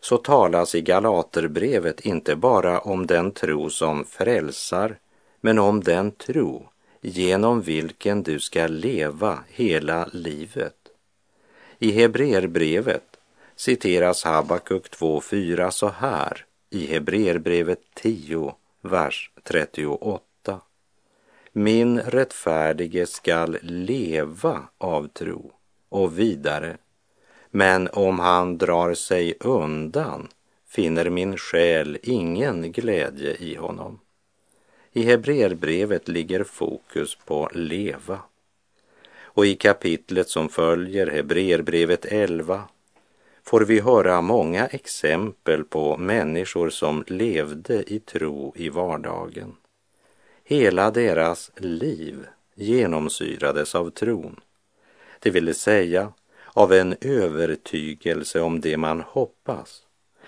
så 0.04 0.18
talas 0.18 0.76
i 0.76 0.82
Galaterbrevet 0.82 2.00
inte 2.00 2.36
bara 2.36 2.80
om 2.80 3.08
den 3.08 3.32
tro 3.32 3.70
som 3.70 4.06
frälsar, 4.06 4.98
men 5.42 5.60
om 5.60 5.84
den 5.84 6.12
tro 6.12 6.70
genom 7.02 7.62
vilken 7.62 8.24
du 8.24 8.40
ska 8.40 8.68
leva 8.68 9.40
hela 9.48 10.10
livet. 10.14 10.76
I 11.80 11.92
Hebreerbrevet 11.92 13.18
citeras 13.56 14.24
Habakuk 14.24 14.90
2.4 14.90 15.70
så 15.70 15.90
här 15.90 16.46
i 16.70 16.86
Hebreerbrevet 16.86 17.82
10, 17.94 18.56
vers 18.82 19.32
38. 19.44 20.62
Min 21.52 22.00
rättfärdige 22.00 23.06
skall 23.06 23.58
leva 23.62 24.62
av 24.78 25.08
tro 25.08 25.52
och 25.90 26.20
vidare 26.20 26.78
men 27.56 27.88
om 27.88 28.20
han 28.20 28.58
drar 28.58 28.94
sig 28.94 29.34
undan 29.40 30.28
finner 30.68 31.10
min 31.10 31.38
själ 31.38 31.98
ingen 32.04 32.72
glädje 32.72 33.36
i 33.36 33.56
honom. 33.56 34.00
I 34.92 35.04
Hebreerbrevet 35.04 36.08
ligger 36.08 36.44
fokus 36.44 37.18
på 37.26 37.50
leva. 37.54 38.20
Och 39.22 39.46
i 39.46 39.56
kapitlet 39.56 40.30
som 40.30 40.50
följer, 40.50 41.08
Hebreerbrevet 41.08 42.06
11, 42.06 42.64
får 43.44 43.62
vi 43.62 43.80
höra 43.80 44.22
många 44.22 44.68
exempel 44.68 45.64
på 45.64 45.98
människor 45.98 46.70
som 46.70 47.04
levde 47.08 47.94
i 47.94 48.00
tro 48.00 48.54
i 48.56 48.70
vardagen. 48.70 49.56
Hela 50.44 50.92
deras 50.92 51.52
liv 51.58 52.26
genomsyrades 52.56 53.76
av 53.76 53.90
tron. 53.90 54.40
Det 55.20 55.30
vill 55.30 55.56
säga, 55.56 56.14
av 56.54 56.74
en 56.74 56.96
övertygelse 57.02 58.42
om 58.42 58.62
det 58.62 58.78
man 58.78 59.02
hoppas, 59.02 59.82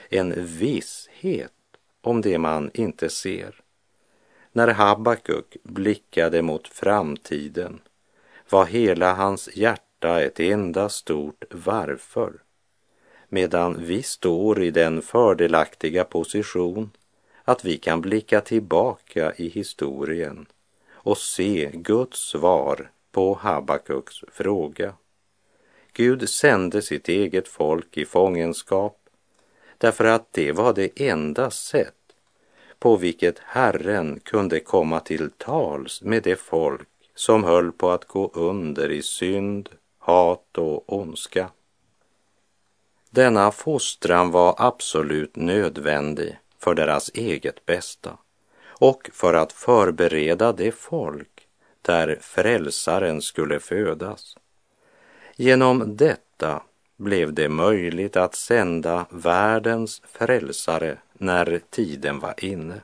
en 0.09 0.45
visshet 0.45 1.51
om 2.01 2.21
det 2.21 2.37
man 2.37 2.71
inte 2.73 3.09
ser. 3.09 3.55
När 4.51 4.67
Habakuk 4.67 5.57
blickade 5.63 6.41
mot 6.41 6.67
framtiden 6.67 7.81
var 8.49 8.65
hela 8.65 9.13
hans 9.13 9.49
hjärta 9.55 10.21
ett 10.21 10.39
enda 10.39 10.89
stort 10.89 11.43
varför, 11.51 12.33
medan 13.29 13.85
vi 13.85 14.03
står 14.03 14.61
i 14.63 14.71
den 14.71 15.01
fördelaktiga 15.01 16.03
position 16.03 16.91
att 17.43 17.65
vi 17.65 17.77
kan 17.77 18.01
blicka 18.01 18.41
tillbaka 18.41 19.33
i 19.35 19.47
historien 19.49 20.45
och 20.91 21.17
se 21.17 21.71
Guds 21.73 22.19
svar 22.19 22.91
på 23.11 23.33
Habakuks 23.33 24.15
fråga. 24.31 24.93
Gud 25.97 26.29
sände 26.29 26.81
sitt 26.81 27.09
eget 27.09 27.47
folk 27.47 27.97
i 27.97 28.05
fångenskap 28.05 28.97
därför 29.77 30.05
att 30.05 30.33
det 30.33 30.51
var 30.51 30.73
det 30.73 31.01
enda 31.09 31.51
sätt 31.51 31.93
på 32.79 32.95
vilket 32.95 33.39
Herren 33.39 34.19
kunde 34.19 34.59
komma 34.59 34.99
till 34.99 35.31
tals 35.31 36.01
med 36.01 36.23
det 36.23 36.35
folk 36.35 36.87
som 37.15 37.43
höll 37.43 37.71
på 37.71 37.91
att 37.91 38.05
gå 38.05 38.31
under 38.33 38.91
i 38.91 39.01
synd, 39.01 39.69
hat 39.99 40.57
och 40.57 40.93
ondska. 40.93 41.49
Denna 43.09 43.51
fostran 43.51 44.31
var 44.31 44.55
absolut 44.57 45.35
nödvändig 45.35 46.39
för 46.59 46.75
deras 46.75 47.11
eget 47.13 47.65
bästa 47.65 48.17
och 48.65 49.09
för 49.13 49.33
att 49.33 49.53
förbereda 49.53 50.51
det 50.51 50.71
folk 50.71 51.47
där 51.81 52.17
frälsaren 52.21 53.21
skulle 53.21 53.59
födas. 53.59 54.35
Genom 55.37 55.95
detta 55.97 56.63
blev 56.97 57.33
det 57.33 57.49
möjligt 57.49 58.17
att 58.17 58.35
sända 58.35 59.05
världens 59.09 60.01
frälsare 60.05 60.97
när 61.13 61.61
tiden 61.69 62.19
var 62.19 62.43
inne. 62.43 62.81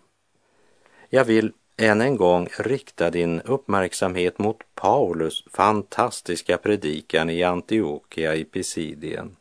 Jag 1.09 1.25
vill 1.25 1.51
än 1.77 2.01
en 2.01 2.17
gång 2.17 2.47
rikta 2.59 3.09
din 3.09 3.41
uppmärksamhet 3.41 4.39
mot 4.39 4.57
Paulus 4.75 5.43
fantastiska 5.51 6.57
predikan 6.57 7.29
i 7.29 7.43
Antiochia 7.43 8.35
i 8.35 8.43
Pisidien. 8.43 9.35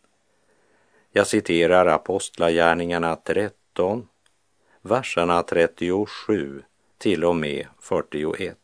Jag 1.12 1.26
citerar 1.26 1.86
Apostlagärningarna 1.86 3.16
13, 3.16 4.08
verserna 4.82 5.42
37 5.42 6.62
till 6.98 7.24
och 7.24 7.36
med 7.36 7.66
41. 7.80 8.58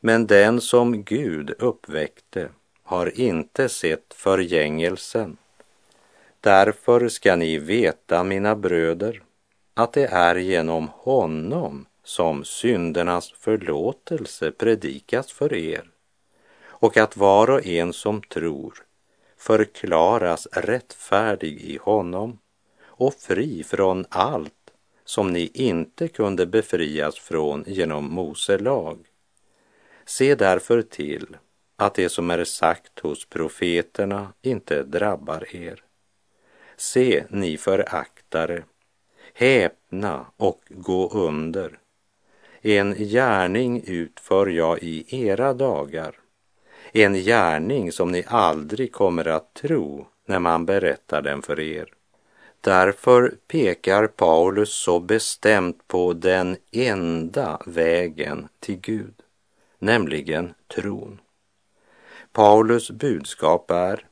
Men 0.00 0.26
den 0.26 0.60
som 0.60 1.04
Gud 1.04 1.50
uppväckte 1.58 2.48
har 2.90 3.20
inte 3.20 3.68
sett 3.68 4.14
förgängelsen. 4.14 5.36
Därför 6.40 7.08
ska 7.08 7.36
ni 7.36 7.58
veta, 7.58 8.24
mina 8.24 8.56
bröder, 8.56 9.22
att 9.74 9.92
det 9.92 10.06
är 10.06 10.36
genom 10.36 10.88
honom 10.88 11.86
som 12.04 12.44
syndernas 12.44 13.32
förlåtelse 13.32 14.50
predikas 14.50 15.32
för 15.32 15.54
er 15.54 15.90
och 16.66 16.96
att 16.96 17.16
var 17.16 17.50
och 17.50 17.66
en 17.66 17.92
som 17.92 18.22
tror 18.22 18.74
förklaras 19.36 20.48
rättfärdig 20.52 21.60
i 21.60 21.78
honom 21.82 22.38
och 22.82 23.14
fri 23.14 23.64
från 23.64 24.06
allt 24.08 24.70
som 25.04 25.32
ni 25.32 25.50
inte 25.54 26.08
kunde 26.08 26.46
befrias 26.46 27.18
från 27.18 27.64
genom 27.66 28.14
Mose 28.14 28.58
lag. 28.58 28.98
Se 30.04 30.34
därför 30.34 30.82
till 30.82 31.36
att 31.80 31.94
det 31.94 32.08
som 32.08 32.30
är 32.30 32.44
sagt 32.44 33.00
hos 33.00 33.24
profeterna 33.24 34.32
inte 34.42 34.82
drabbar 34.82 35.56
er. 35.56 35.82
Se, 36.76 37.24
ni 37.28 37.56
föraktare, 37.56 38.64
häpna 39.34 40.26
och 40.36 40.60
gå 40.68 41.10
under. 41.10 41.78
En 42.60 42.94
gärning 42.94 43.82
utför 43.86 44.46
jag 44.46 44.78
i 44.82 45.24
era 45.26 45.54
dagar, 45.54 46.18
en 46.92 47.14
gärning 47.14 47.92
som 47.92 48.12
ni 48.12 48.24
aldrig 48.26 48.92
kommer 48.92 49.28
att 49.28 49.54
tro 49.54 50.06
när 50.26 50.38
man 50.38 50.66
berättar 50.66 51.22
den 51.22 51.42
för 51.42 51.60
er. 51.60 51.92
Därför 52.60 53.34
pekar 53.48 54.06
Paulus 54.06 54.74
så 54.74 55.00
bestämt 55.00 55.88
på 55.88 56.12
den 56.12 56.56
enda 56.72 57.62
vägen 57.66 58.48
till 58.60 58.80
Gud, 58.80 59.14
nämligen 59.78 60.54
tron. 60.68 61.20
Paulus 62.32 62.90
budskap 62.90 63.70
är, 63.70 64.06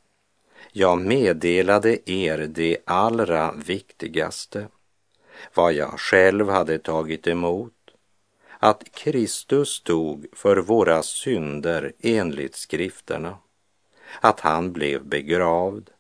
jag 0.73 1.01
meddelade 1.01 2.11
er 2.11 2.39
det 2.39 2.79
allra 2.85 3.53
viktigaste, 3.53 4.69
vad 5.55 5.73
jag 5.73 6.01
själv 6.01 6.49
hade 6.49 6.79
tagit 6.79 7.27
emot, 7.27 7.73
att 8.59 8.93
Kristus 8.93 9.69
stod 9.69 10.27
för 10.33 10.57
våra 10.57 11.03
synder 11.03 11.93
enligt 12.01 12.57
skrifterna, 12.57 13.39
att 14.21 14.41
han 14.41 14.73
blev 14.73 15.05
begravd, 15.05 15.91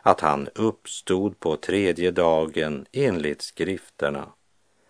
att 0.00 0.20
han 0.20 0.48
uppstod 0.54 1.40
på 1.40 1.56
tredje 1.56 2.10
dagen 2.10 2.86
enligt 2.92 3.42
skrifterna, 3.42 4.32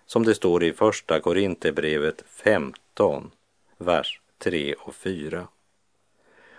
som 0.07 0.25
det 0.25 0.35
står 0.35 0.65
i 0.65 0.73
Första 0.73 1.21
Korinthierbrevet 1.21 2.25
15, 2.27 3.31
vers 3.79 4.21
3 4.39 4.75
och 4.75 4.95
4. 4.95 5.49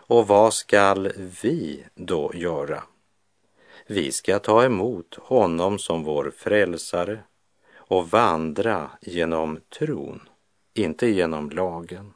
Och 0.07 0.27
vad 0.27 0.53
skall 0.53 1.11
vi 1.41 1.83
då 1.95 2.31
göra? 2.33 2.83
Vi 3.87 4.11
ska 4.11 4.39
ta 4.39 4.63
emot 4.63 5.15
honom 5.21 5.79
som 5.79 6.03
vår 6.03 6.33
frälsare 6.37 7.19
och 7.75 8.09
vandra 8.09 8.89
genom 9.01 9.59
tron, 9.79 10.21
inte 10.73 11.07
genom 11.07 11.49
lagen. 11.49 12.13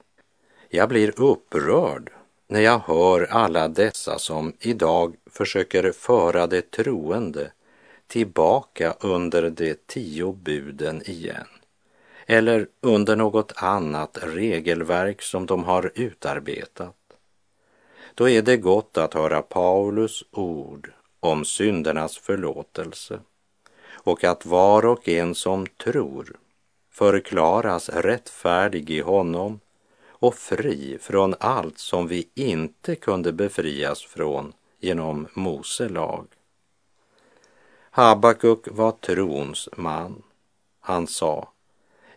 Jag 0.69 0.89
blir 0.89 1.21
upprörd 1.21 2.11
när 2.47 2.59
jag 2.59 2.79
hör 2.79 3.27
alla 3.31 3.67
dessa 3.67 4.19
som 4.19 4.53
idag 4.59 5.15
försöker 5.31 5.91
föra 5.91 6.47
det 6.47 6.71
troende 6.71 7.51
tillbaka 8.07 8.95
under 8.99 9.49
de 9.49 9.75
tio 9.87 10.33
buden 10.33 11.01
igen 11.09 11.47
eller 12.25 12.67
under 12.81 13.15
något 13.15 13.53
annat 13.55 14.17
regelverk 14.21 15.21
som 15.21 15.45
de 15.45 15.63
har 15.63 15.91
utarbetat. 15.95 17.06
Då 18.17 18.29
är 18.29 18.41
det 18.41 18.57
gott 18.57 18.97
att 18.97 19.13
höra 19.13 19.41
Paulus 19.41 20.23
ord 20.31 20.91
om 21.19 21.45
syndernas 21.45 22.17
förlåtelse 22.17 23.19
och 23.93 24.23
att 24.23 24.45
var 24.45 24.85
och 24.85 25.07
en 25.07 25.35
som 25.35 25.67
tror 25.67 26.37
förklaras 26.91 27.89
rättfärdig 27.89 28.89
i 28.89 29.01
honom 29.01 29.59
och 30.07 30.35
fri 30.35 30.97
från 31.01 31.35
allt 31.39 31.77
som 31.77 32.07
vi 32.07 32.29
inte 32.35 32.95
kunde 32.95 33.31
befrias 33.31 34.01
från 34.01 34.53
genom 34.79 35.27
Mose 35.33 35.89
lag. 35.89 36.27
Habakuk 37.91 38.67
var 38.71 38.91
trons 38.91 39.69
man. 39.75 40.23
Han 40.79 41.07
sa, 41.07 41.51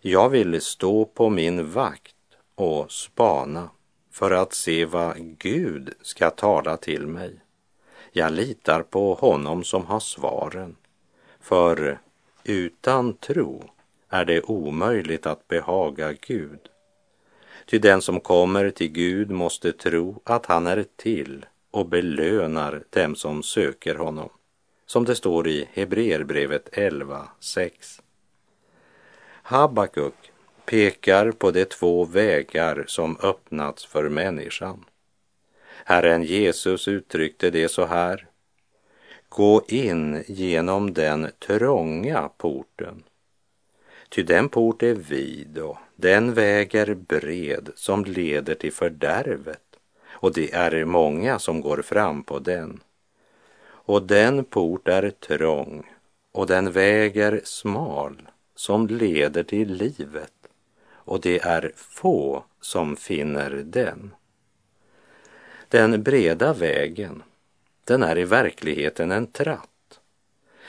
jag 0.00 0.28
vill 0.28 0.60
stå 0.60 1.04
på 1.04 1.28
min 1.28 1.70
vakt 1.70 2.16
och 2.54 2.92
spana 2.92 3.68
för 4.11 4.31
att 4.31 4.55
se 4.55 4.85
vad 4.85 5.16
Gud 5.38 5.94
ska 6.03 6.31
tala 6.31 6.77
till 6.77 7.07
mig. 7.07 7.40
Jag 8.12 8.33
litar 8.33 8.83
på 8.83 9.14
honom 9.14 9.64
som 9.64 9.87
har 9.87 10.01
svaren, 10.01 10.77
för 11.40 11.99
utan 12.44 13.14
tro 13.14 13.70
är 14.09 14.25
det 14.25 14.42
omöjligt 14.42 15.27
att 15.27 15.49
behaga 15.49 16.12
Gud. 16.12 16.59
Ty 17.66 17.79
den 17.79 18.03
som 18.03 18.20
kommer 18.20 18.70
till 18.70 18.92
Gud 18.92 19.31
måste 19.31 19.73
tro 19.73 20.20
att 20.25 20.46
han 20.46 20.66
är 20.66 20.85
till 20.96 21.46
och 21.70 21.87
belönar 21.87 22.85
dem 22.90 23.16
som 23.16 23.42
söker 23.42 23.94
honom, 23.94 24.29
som 24.87 25.05
det 25.05 25.14
står 25.14 25.49
i 25.49 25.68
Hebreerbrevet 25.73 26.68
11.6. 26.73 28.01
Habakuk 29.42 30.30
pekar 30.70 31.33
på 31.33 31.50
de 31.50 31.64
två 31.64 32.04
vägar 32.04 32.85
som 32.87 33.16
öppnats 33.22 33.87
för 33.87 34.09
människan. 34.09 34.85
Herren 35.85 36.22
Jesus 36.22 36.88
uttryckte 36.88 37.50
det 37.50 37.68
så 37.68 37.85
här. 37.85 38.26
Gå 39.28 39.62
in 39.68 40.24
genom 40.26 40.94
den 40.94 41.28
trånga 41.38 42.30
porten. 42.37 43.02
Ty 44.09 44.22
den 44.22 44.48
port 44.48 44.83
är 44.83 44.94
vid 44.94 45.59
och 45.59 45.78
den 45.96 46.35
väg 46.35 46.74
är 46.74 46.94
bred 46.94 47.70
som 47.74 48.04
leder 48.04 48.54
till 48.54 48.72
fördärvet 48.72 49.76
och 50.09 50.33
det 50.33 50.52
är 50.52 50.85
många 50.85 51.38
som 51.38 51.61
går 51.61 51.83
fram 51.83 52.22
på 52.22 52.38
den. 52.38 52.80
Och 53.62 54.02
den 54.02 54.44
port 54.44 54.88
är 54.88 55.11
trång 55.11 55.90
och 56.33 56.46
den 56.46 56.72
väg 56.72 57.16
är 57.16 57.40
smal 57.44 58.22
som 58.54 58.87
leder 58.87 59.42
till 59.42 59.74
livet 59.74 60.33
och 61.11 61.20
det 61.20 61.38
är 61.38 61.73
få 61.77 62.44
som 62.61 62.96
finner 62.96 63.51
den. 63.51 64.14
Den 65.68 66.03
breda 66.03 66.53
vägen, 66.53 67.23
den 67.85 68.03
är 68.03 68.18
i 68.18 68.25
verkligheten 68.25 69.12
en 69.12 69.27
tratt. 69.27 70.01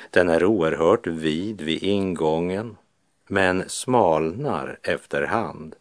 Den 0.10 0.30
är 0.30 0.44
oerhört 0.46 1.08
vid 1.08 1.62
vid 1.62 1.84
ingången 1.84 2.78
men 3.28 3.70
smalnar 3.70 4.80
efterhand 4.84 5.76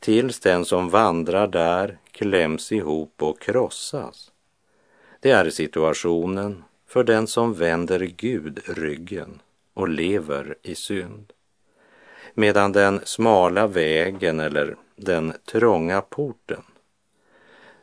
tills 0.00 0.40
den 0.40 0.64
som 0.64 0.88
vandrar 0.88 1.46
där 1.46 1.98
kläms 2.10 2.72
ihop 2.72 3.22
och 3.22 3.40
krossas. 3.40 4.32
Det 5.20 5.30
är 5.30 5.50
situationen 5.50 6.64
för 6.86 7.04
den 7.04 7.26
som 7.26 7.54
vänder 7.54 8.00
Gud 8.00 8.60
ryggen 8.66 9.40
och 9.74 9.88
lever 9.88 10.56
i 10.62 10.74
synd. 10.74 11.32
Medan 12.34 12.72
den 12.72 13.00
smala 13.04 13.66
vägen 13.66 14.40
eller 14.40 14.76
den 14.96 15.32
trånga 15.44 16.00
porten, 16.00 16.62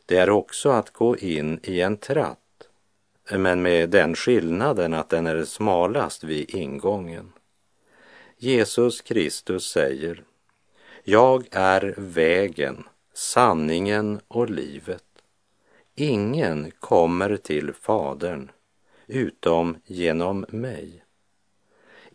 det 0.06 0.18
är 0.18 0.30
också 0.30 0.70
att 0.70 0.94
gå 0.94 1.18
in 1.18 1.60
i 1.64 1.82
en 1.82 1.98
tratt, 1.98 2.68
men 3.32 3.62
med 3.62 3.90
den 3.90 4.16
skillnaden 4.16 4.94
att 4.94 5.10
den 5.10 5.28
är 5.28 5.44
smalast 5.44 6.24
vid 6.24 6.50
ingången. 6.50 7.34
Jesus 8.38 9.02
Kristus 9.02 9.72
säger, 9.72 10.24
jag 11.04 11.48
är 11.52 11.94
vägen, 11.98 12.84
sanningen 13.14 14.20
och 14.28 14.50
livet. 14.50 15.04
Ingen 15.96 16.72
kommer 16.80 17.38
till 17.38 17.74
Fadern 17.74 18.52
utom 19.08 19.78
genom 19.86 20.46
mig. 20.50 21.04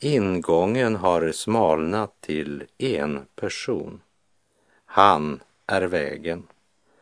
Ingången 0.04 0.96
har 0.96 1.32
smalnat 1.32 2.20
till 2.20 2.64
en 2.78 3.26
person. 3.36 4.00
Han 4.84 5.40
är 5.66 5.82
vägen. 5.82 6.46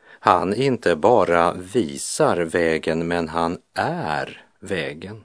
Han 0.04 0.54
inte 0.54 0.96
bara 0.96 1.52
visar 1.52 2.36
vägen, 2.36 3.08
men 3.08 3.28
han 3.28 3.58
är 3.74 4.44
vägen. 4.58 5.24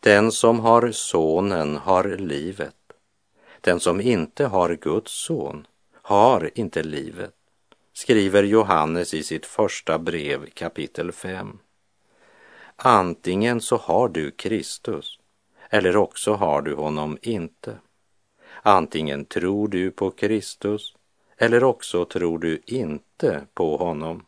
Den 0.00 0.32
som 0.32 0.60
har 0.60 0.90
sonen 0.90 1.76
har 1.76 2.04
livet. 2.04 2.76
Den 3.60 3.80
som 3.80 4.00
inte 4.00 4.46
har 4.46 4.74
Guds 4.74 5.12
son 5.12 5.66
har 6.02 6.50
inte 6.54 6.82
livet, 6.82 7.34
skriver 7.92 8.42
Johannes 8.42 9.14
i 9.14 9.22
sitt 9.22 9.46
första 9.46 9.98
brev 9.98 10.46
kapitel 10.54 11.12
5. 11.12 11.58
Antingen 12.76 13.60
så 13.60 13.76
har 13.76 14.08
du 14.08 14.30
Kristus 14.30 15.18
eller 15.70 15.96
också 15.96 16.32
har 16.32 16.62
du 16.62 16.74
honom 16.74 17.18
inte. 17.22 17.78
Antingen 18.62 19.24
tror 19.24 19.68
du 19.68 19.90
på 19.90 20.10
Kristus 20.10 20.94
eller 21.38 21.64
också 21.64 22.04
tror 22.04 22.38
du 22.38 22.62
inte 22.66 23.46
på 23.54 23.76
honom. 23.76 24.24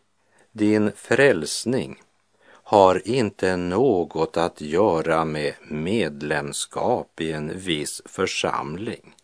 Din 0.52 0.92
frälsning 0.92 2.02
har 2.48 3.08
inte 3.08 3.56
något 3.56 4.36
att 4.36 4.60
göra 4.60 5.24
med 5.24 5.54
medlemskap 5.68 7.20
i 7.20 7.32
en 7.32 7.58
viss 7.58 8.02
församling 8.04 9.14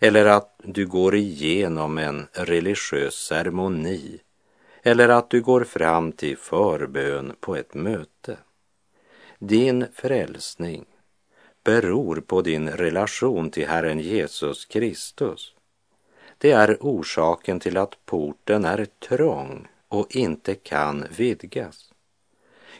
eller 0.00 0.26
att 0.26 0.60
du 0.64 0.86
går 0.86 1.14
igenom 1.14 1.98
en 1.98 2.26
religiös 2.32 3.14
ceremoni 3.14 4.20
eller 4.82 5.08
att 5.08 5.30
du 5.30 5.40
går 5.40 5.64
fram 5.64 6.12
till 6.12 6.36
förbön 6.36 7.32
på 7.40 7.56
ett 7.56 7.74
möte. 7.74 8.38
Din 9.38 9.86
frälsning 9.94 10.84
beror 11.64 12.20
på 12.20 12.42
din 12.42 12.68
relation 12.68 13.50
till 13.50 13.68
Herren 13.68 14.00
Jesus 14.00 14.64
Kristus. 14.64 15.54
Det 16.38 16.50
är 16.50 16.76
orsaken 16.80 17.60
till 17.60 17.76
att 17.76 18.06
porten 18.06 18.64
är 18.64 18.86
trång 19.08 19.68
och 19.88 20.16
inte 20.16 20.54
kan 20.54 21.06
vidgas. 21.16 21.92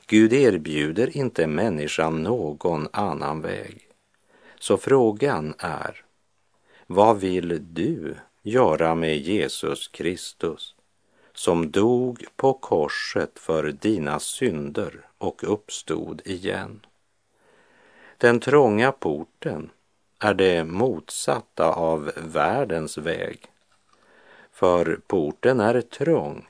Gud 0.07 0.33
erbjuder 0.33 1.17
inte 1.17 1.47
människan 1.47 2.23
någon 2.23 2.89
annan 2.93 3.41
väg. 3.41 3.89
Så 4.59 4.77
frågan 4.77 5.55
är, 5.59 6.05
vad 6.87 7.21
vill 7.21 7.75
du 7.75 8.17
göra 8.43 8.95
med 8.95 9.19
Jesus 9.19 9.89
Kristus 9.89 10.75
som 11.33 11.71
dog 11.71 12.25
på 12.37 12.53
korset 12.53 13.39
för 13.39 13.73
dina 13.73 14.21
synder 14.21 15.01
och 15.19 15.53
uppstod 15.53 16.23
igen? 16.25 16.81
Den 18.21 18.41
trånga 18.41 18.93
porten 18.93 19.71
är 20.19 20.35
det 20.35 20.65
motsatta 20.65 21.73
av 21.73 22.13
världens 22.17 22.99
väg. 22.99 23.47
För 24.53 25.01
porten 25.07 25.61
är 25.61 25.81
trång, 25.81 26.49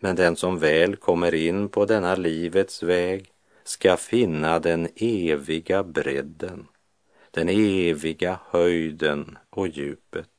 men 0.00 0.16
den 0.16 0.36
som 0.36 0.58
väl 0.58 0.96
kommer 0.96 1.34
in 1.34 1.68
på 1.68 1.84
denna 1.84 2.14
livets 2.14 2.82
väg 2.82 3.32
ska 3.64 3.96
finna 3.96 4.58
den 4.58 4.88
eviga 4.96 5.84
bredden 5.84 6.66
den 7.34 7.48
eviga 7.48 8.38
höjden 8.50 9.38
och 9.50 9.68
djupet. 9.68 10.30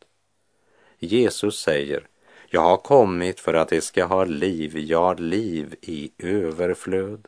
Jesus 0.99 1.59
säger, 1.59 2.07
jag 2.49 2.61
har 2.61 2.77
kommit 2.77 3.39
för 3.39 3.53
att 3.53 3.69
det 3.69 3.81
ska 3.81 4.05
ha 4.05 4.25
liv, 4.25 4.77
ja, 4.77 5.13
liv 5.13 5.75
i 5.81 6.11
överflöd. 6.17 7.27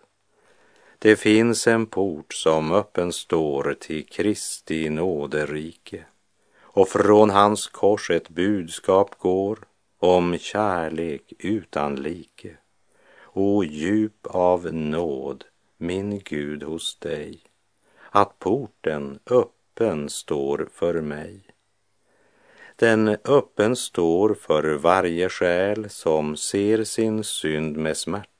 Det 1.00 1.16
finns 1.16 1.68
en 1.68 1.86
port 1.86 2.34
som 2.34 2.72
öppen 2.72 3.14
står 3.14 3.76
till 3.80 4.06
Kristi 4.06 4.90
nåderike 4.90 6.06
och 6.62 6.90
från 6.90 7.30
hans 7.30 7.68
kors 7.68 8.10
ett 8.10 8.30
budskap 8.30 9.20
går 9.20 9.60
om 10.00 10.38
kärlek 10.38 11.34
utan 11.40 11.96
like. 11.96 12.58
O 13.34 13.64
djup 13.64 14.28
av 14.28 14.74
nåd, 14.74 15.44
min 15.78 16.20
Gud 16.20 16.64
hos 16.64 17.00
dig, 17.00 17.40
att 18.12 18.40
porten 18.40 19.20
öppen 19.26 20.10
står 20.10 20.70
för 20.74 21.02
mig. 21.02 21.42
Den 22.76 23.08
öppen 23.24 23.76
står 23.76 24.34
för 24.34 24.74
varje 24.74 25.30
själ 25.30 25.90
som 25.90 26.38
ser 26.38 26.84
sin 26.84 27.24
synd 27.24 27.78
med 27.78 27.98
smärta, 27.98 28.37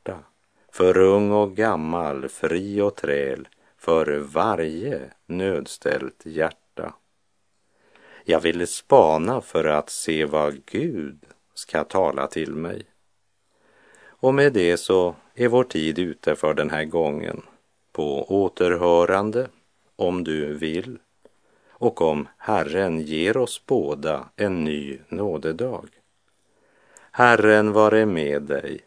för 0.78 0.98
ung 0.98 1.32
och 1.32 1.56
gammal, 1.56 2.30
fri 2.30 2.82
och 2.82 2.96
träl, 2.96 3.48
för 3.78 4.18
varje 4.18 5.02
nödställt 5.26 6.26
hjärta. 6.26 6.94
Jag 8.26 8.40
ville 8.40 8.68
spana 8.68 9.42
för 9.42 9.66
att 9.66 9.90
se 9.90 10.26
vad 10.26 10.66
Gud 10.66 11.20
ska 11.54 11.84
tala 11.84 12.28
till 12.28 12.56
mig. 12.56 12.84
Och 14.06 14.34
med 14.34 14.54
det 14.54 14.78
så 14.78 15.16
är 15.36 15.48
vår 15.48 15.64
tid 15.64 16.00
ute 16.00 16.36
för 16.36 16.54
den 16.54 16.70
här 16.70 16.86
gången. 16.86 17.42
På 17.92 18.26
återhörande, 18.44 19.48
om 19.96 20.24
du 20.24 20.54
vill, 20.54 21.00
och 21.70 22.02
om 22.02 22.28
Herren 22.38 23.02
ger 23.02 23.38
oss 23.38 23.66
båda 23.66 24.30
en 24.36 24.64
ny 24.64 25.00
nådedag. 25.08 25.88
Herren 27.12 27.72
vare 27.72 28.06
med 28.06 28.42
dig, 28.42 28.87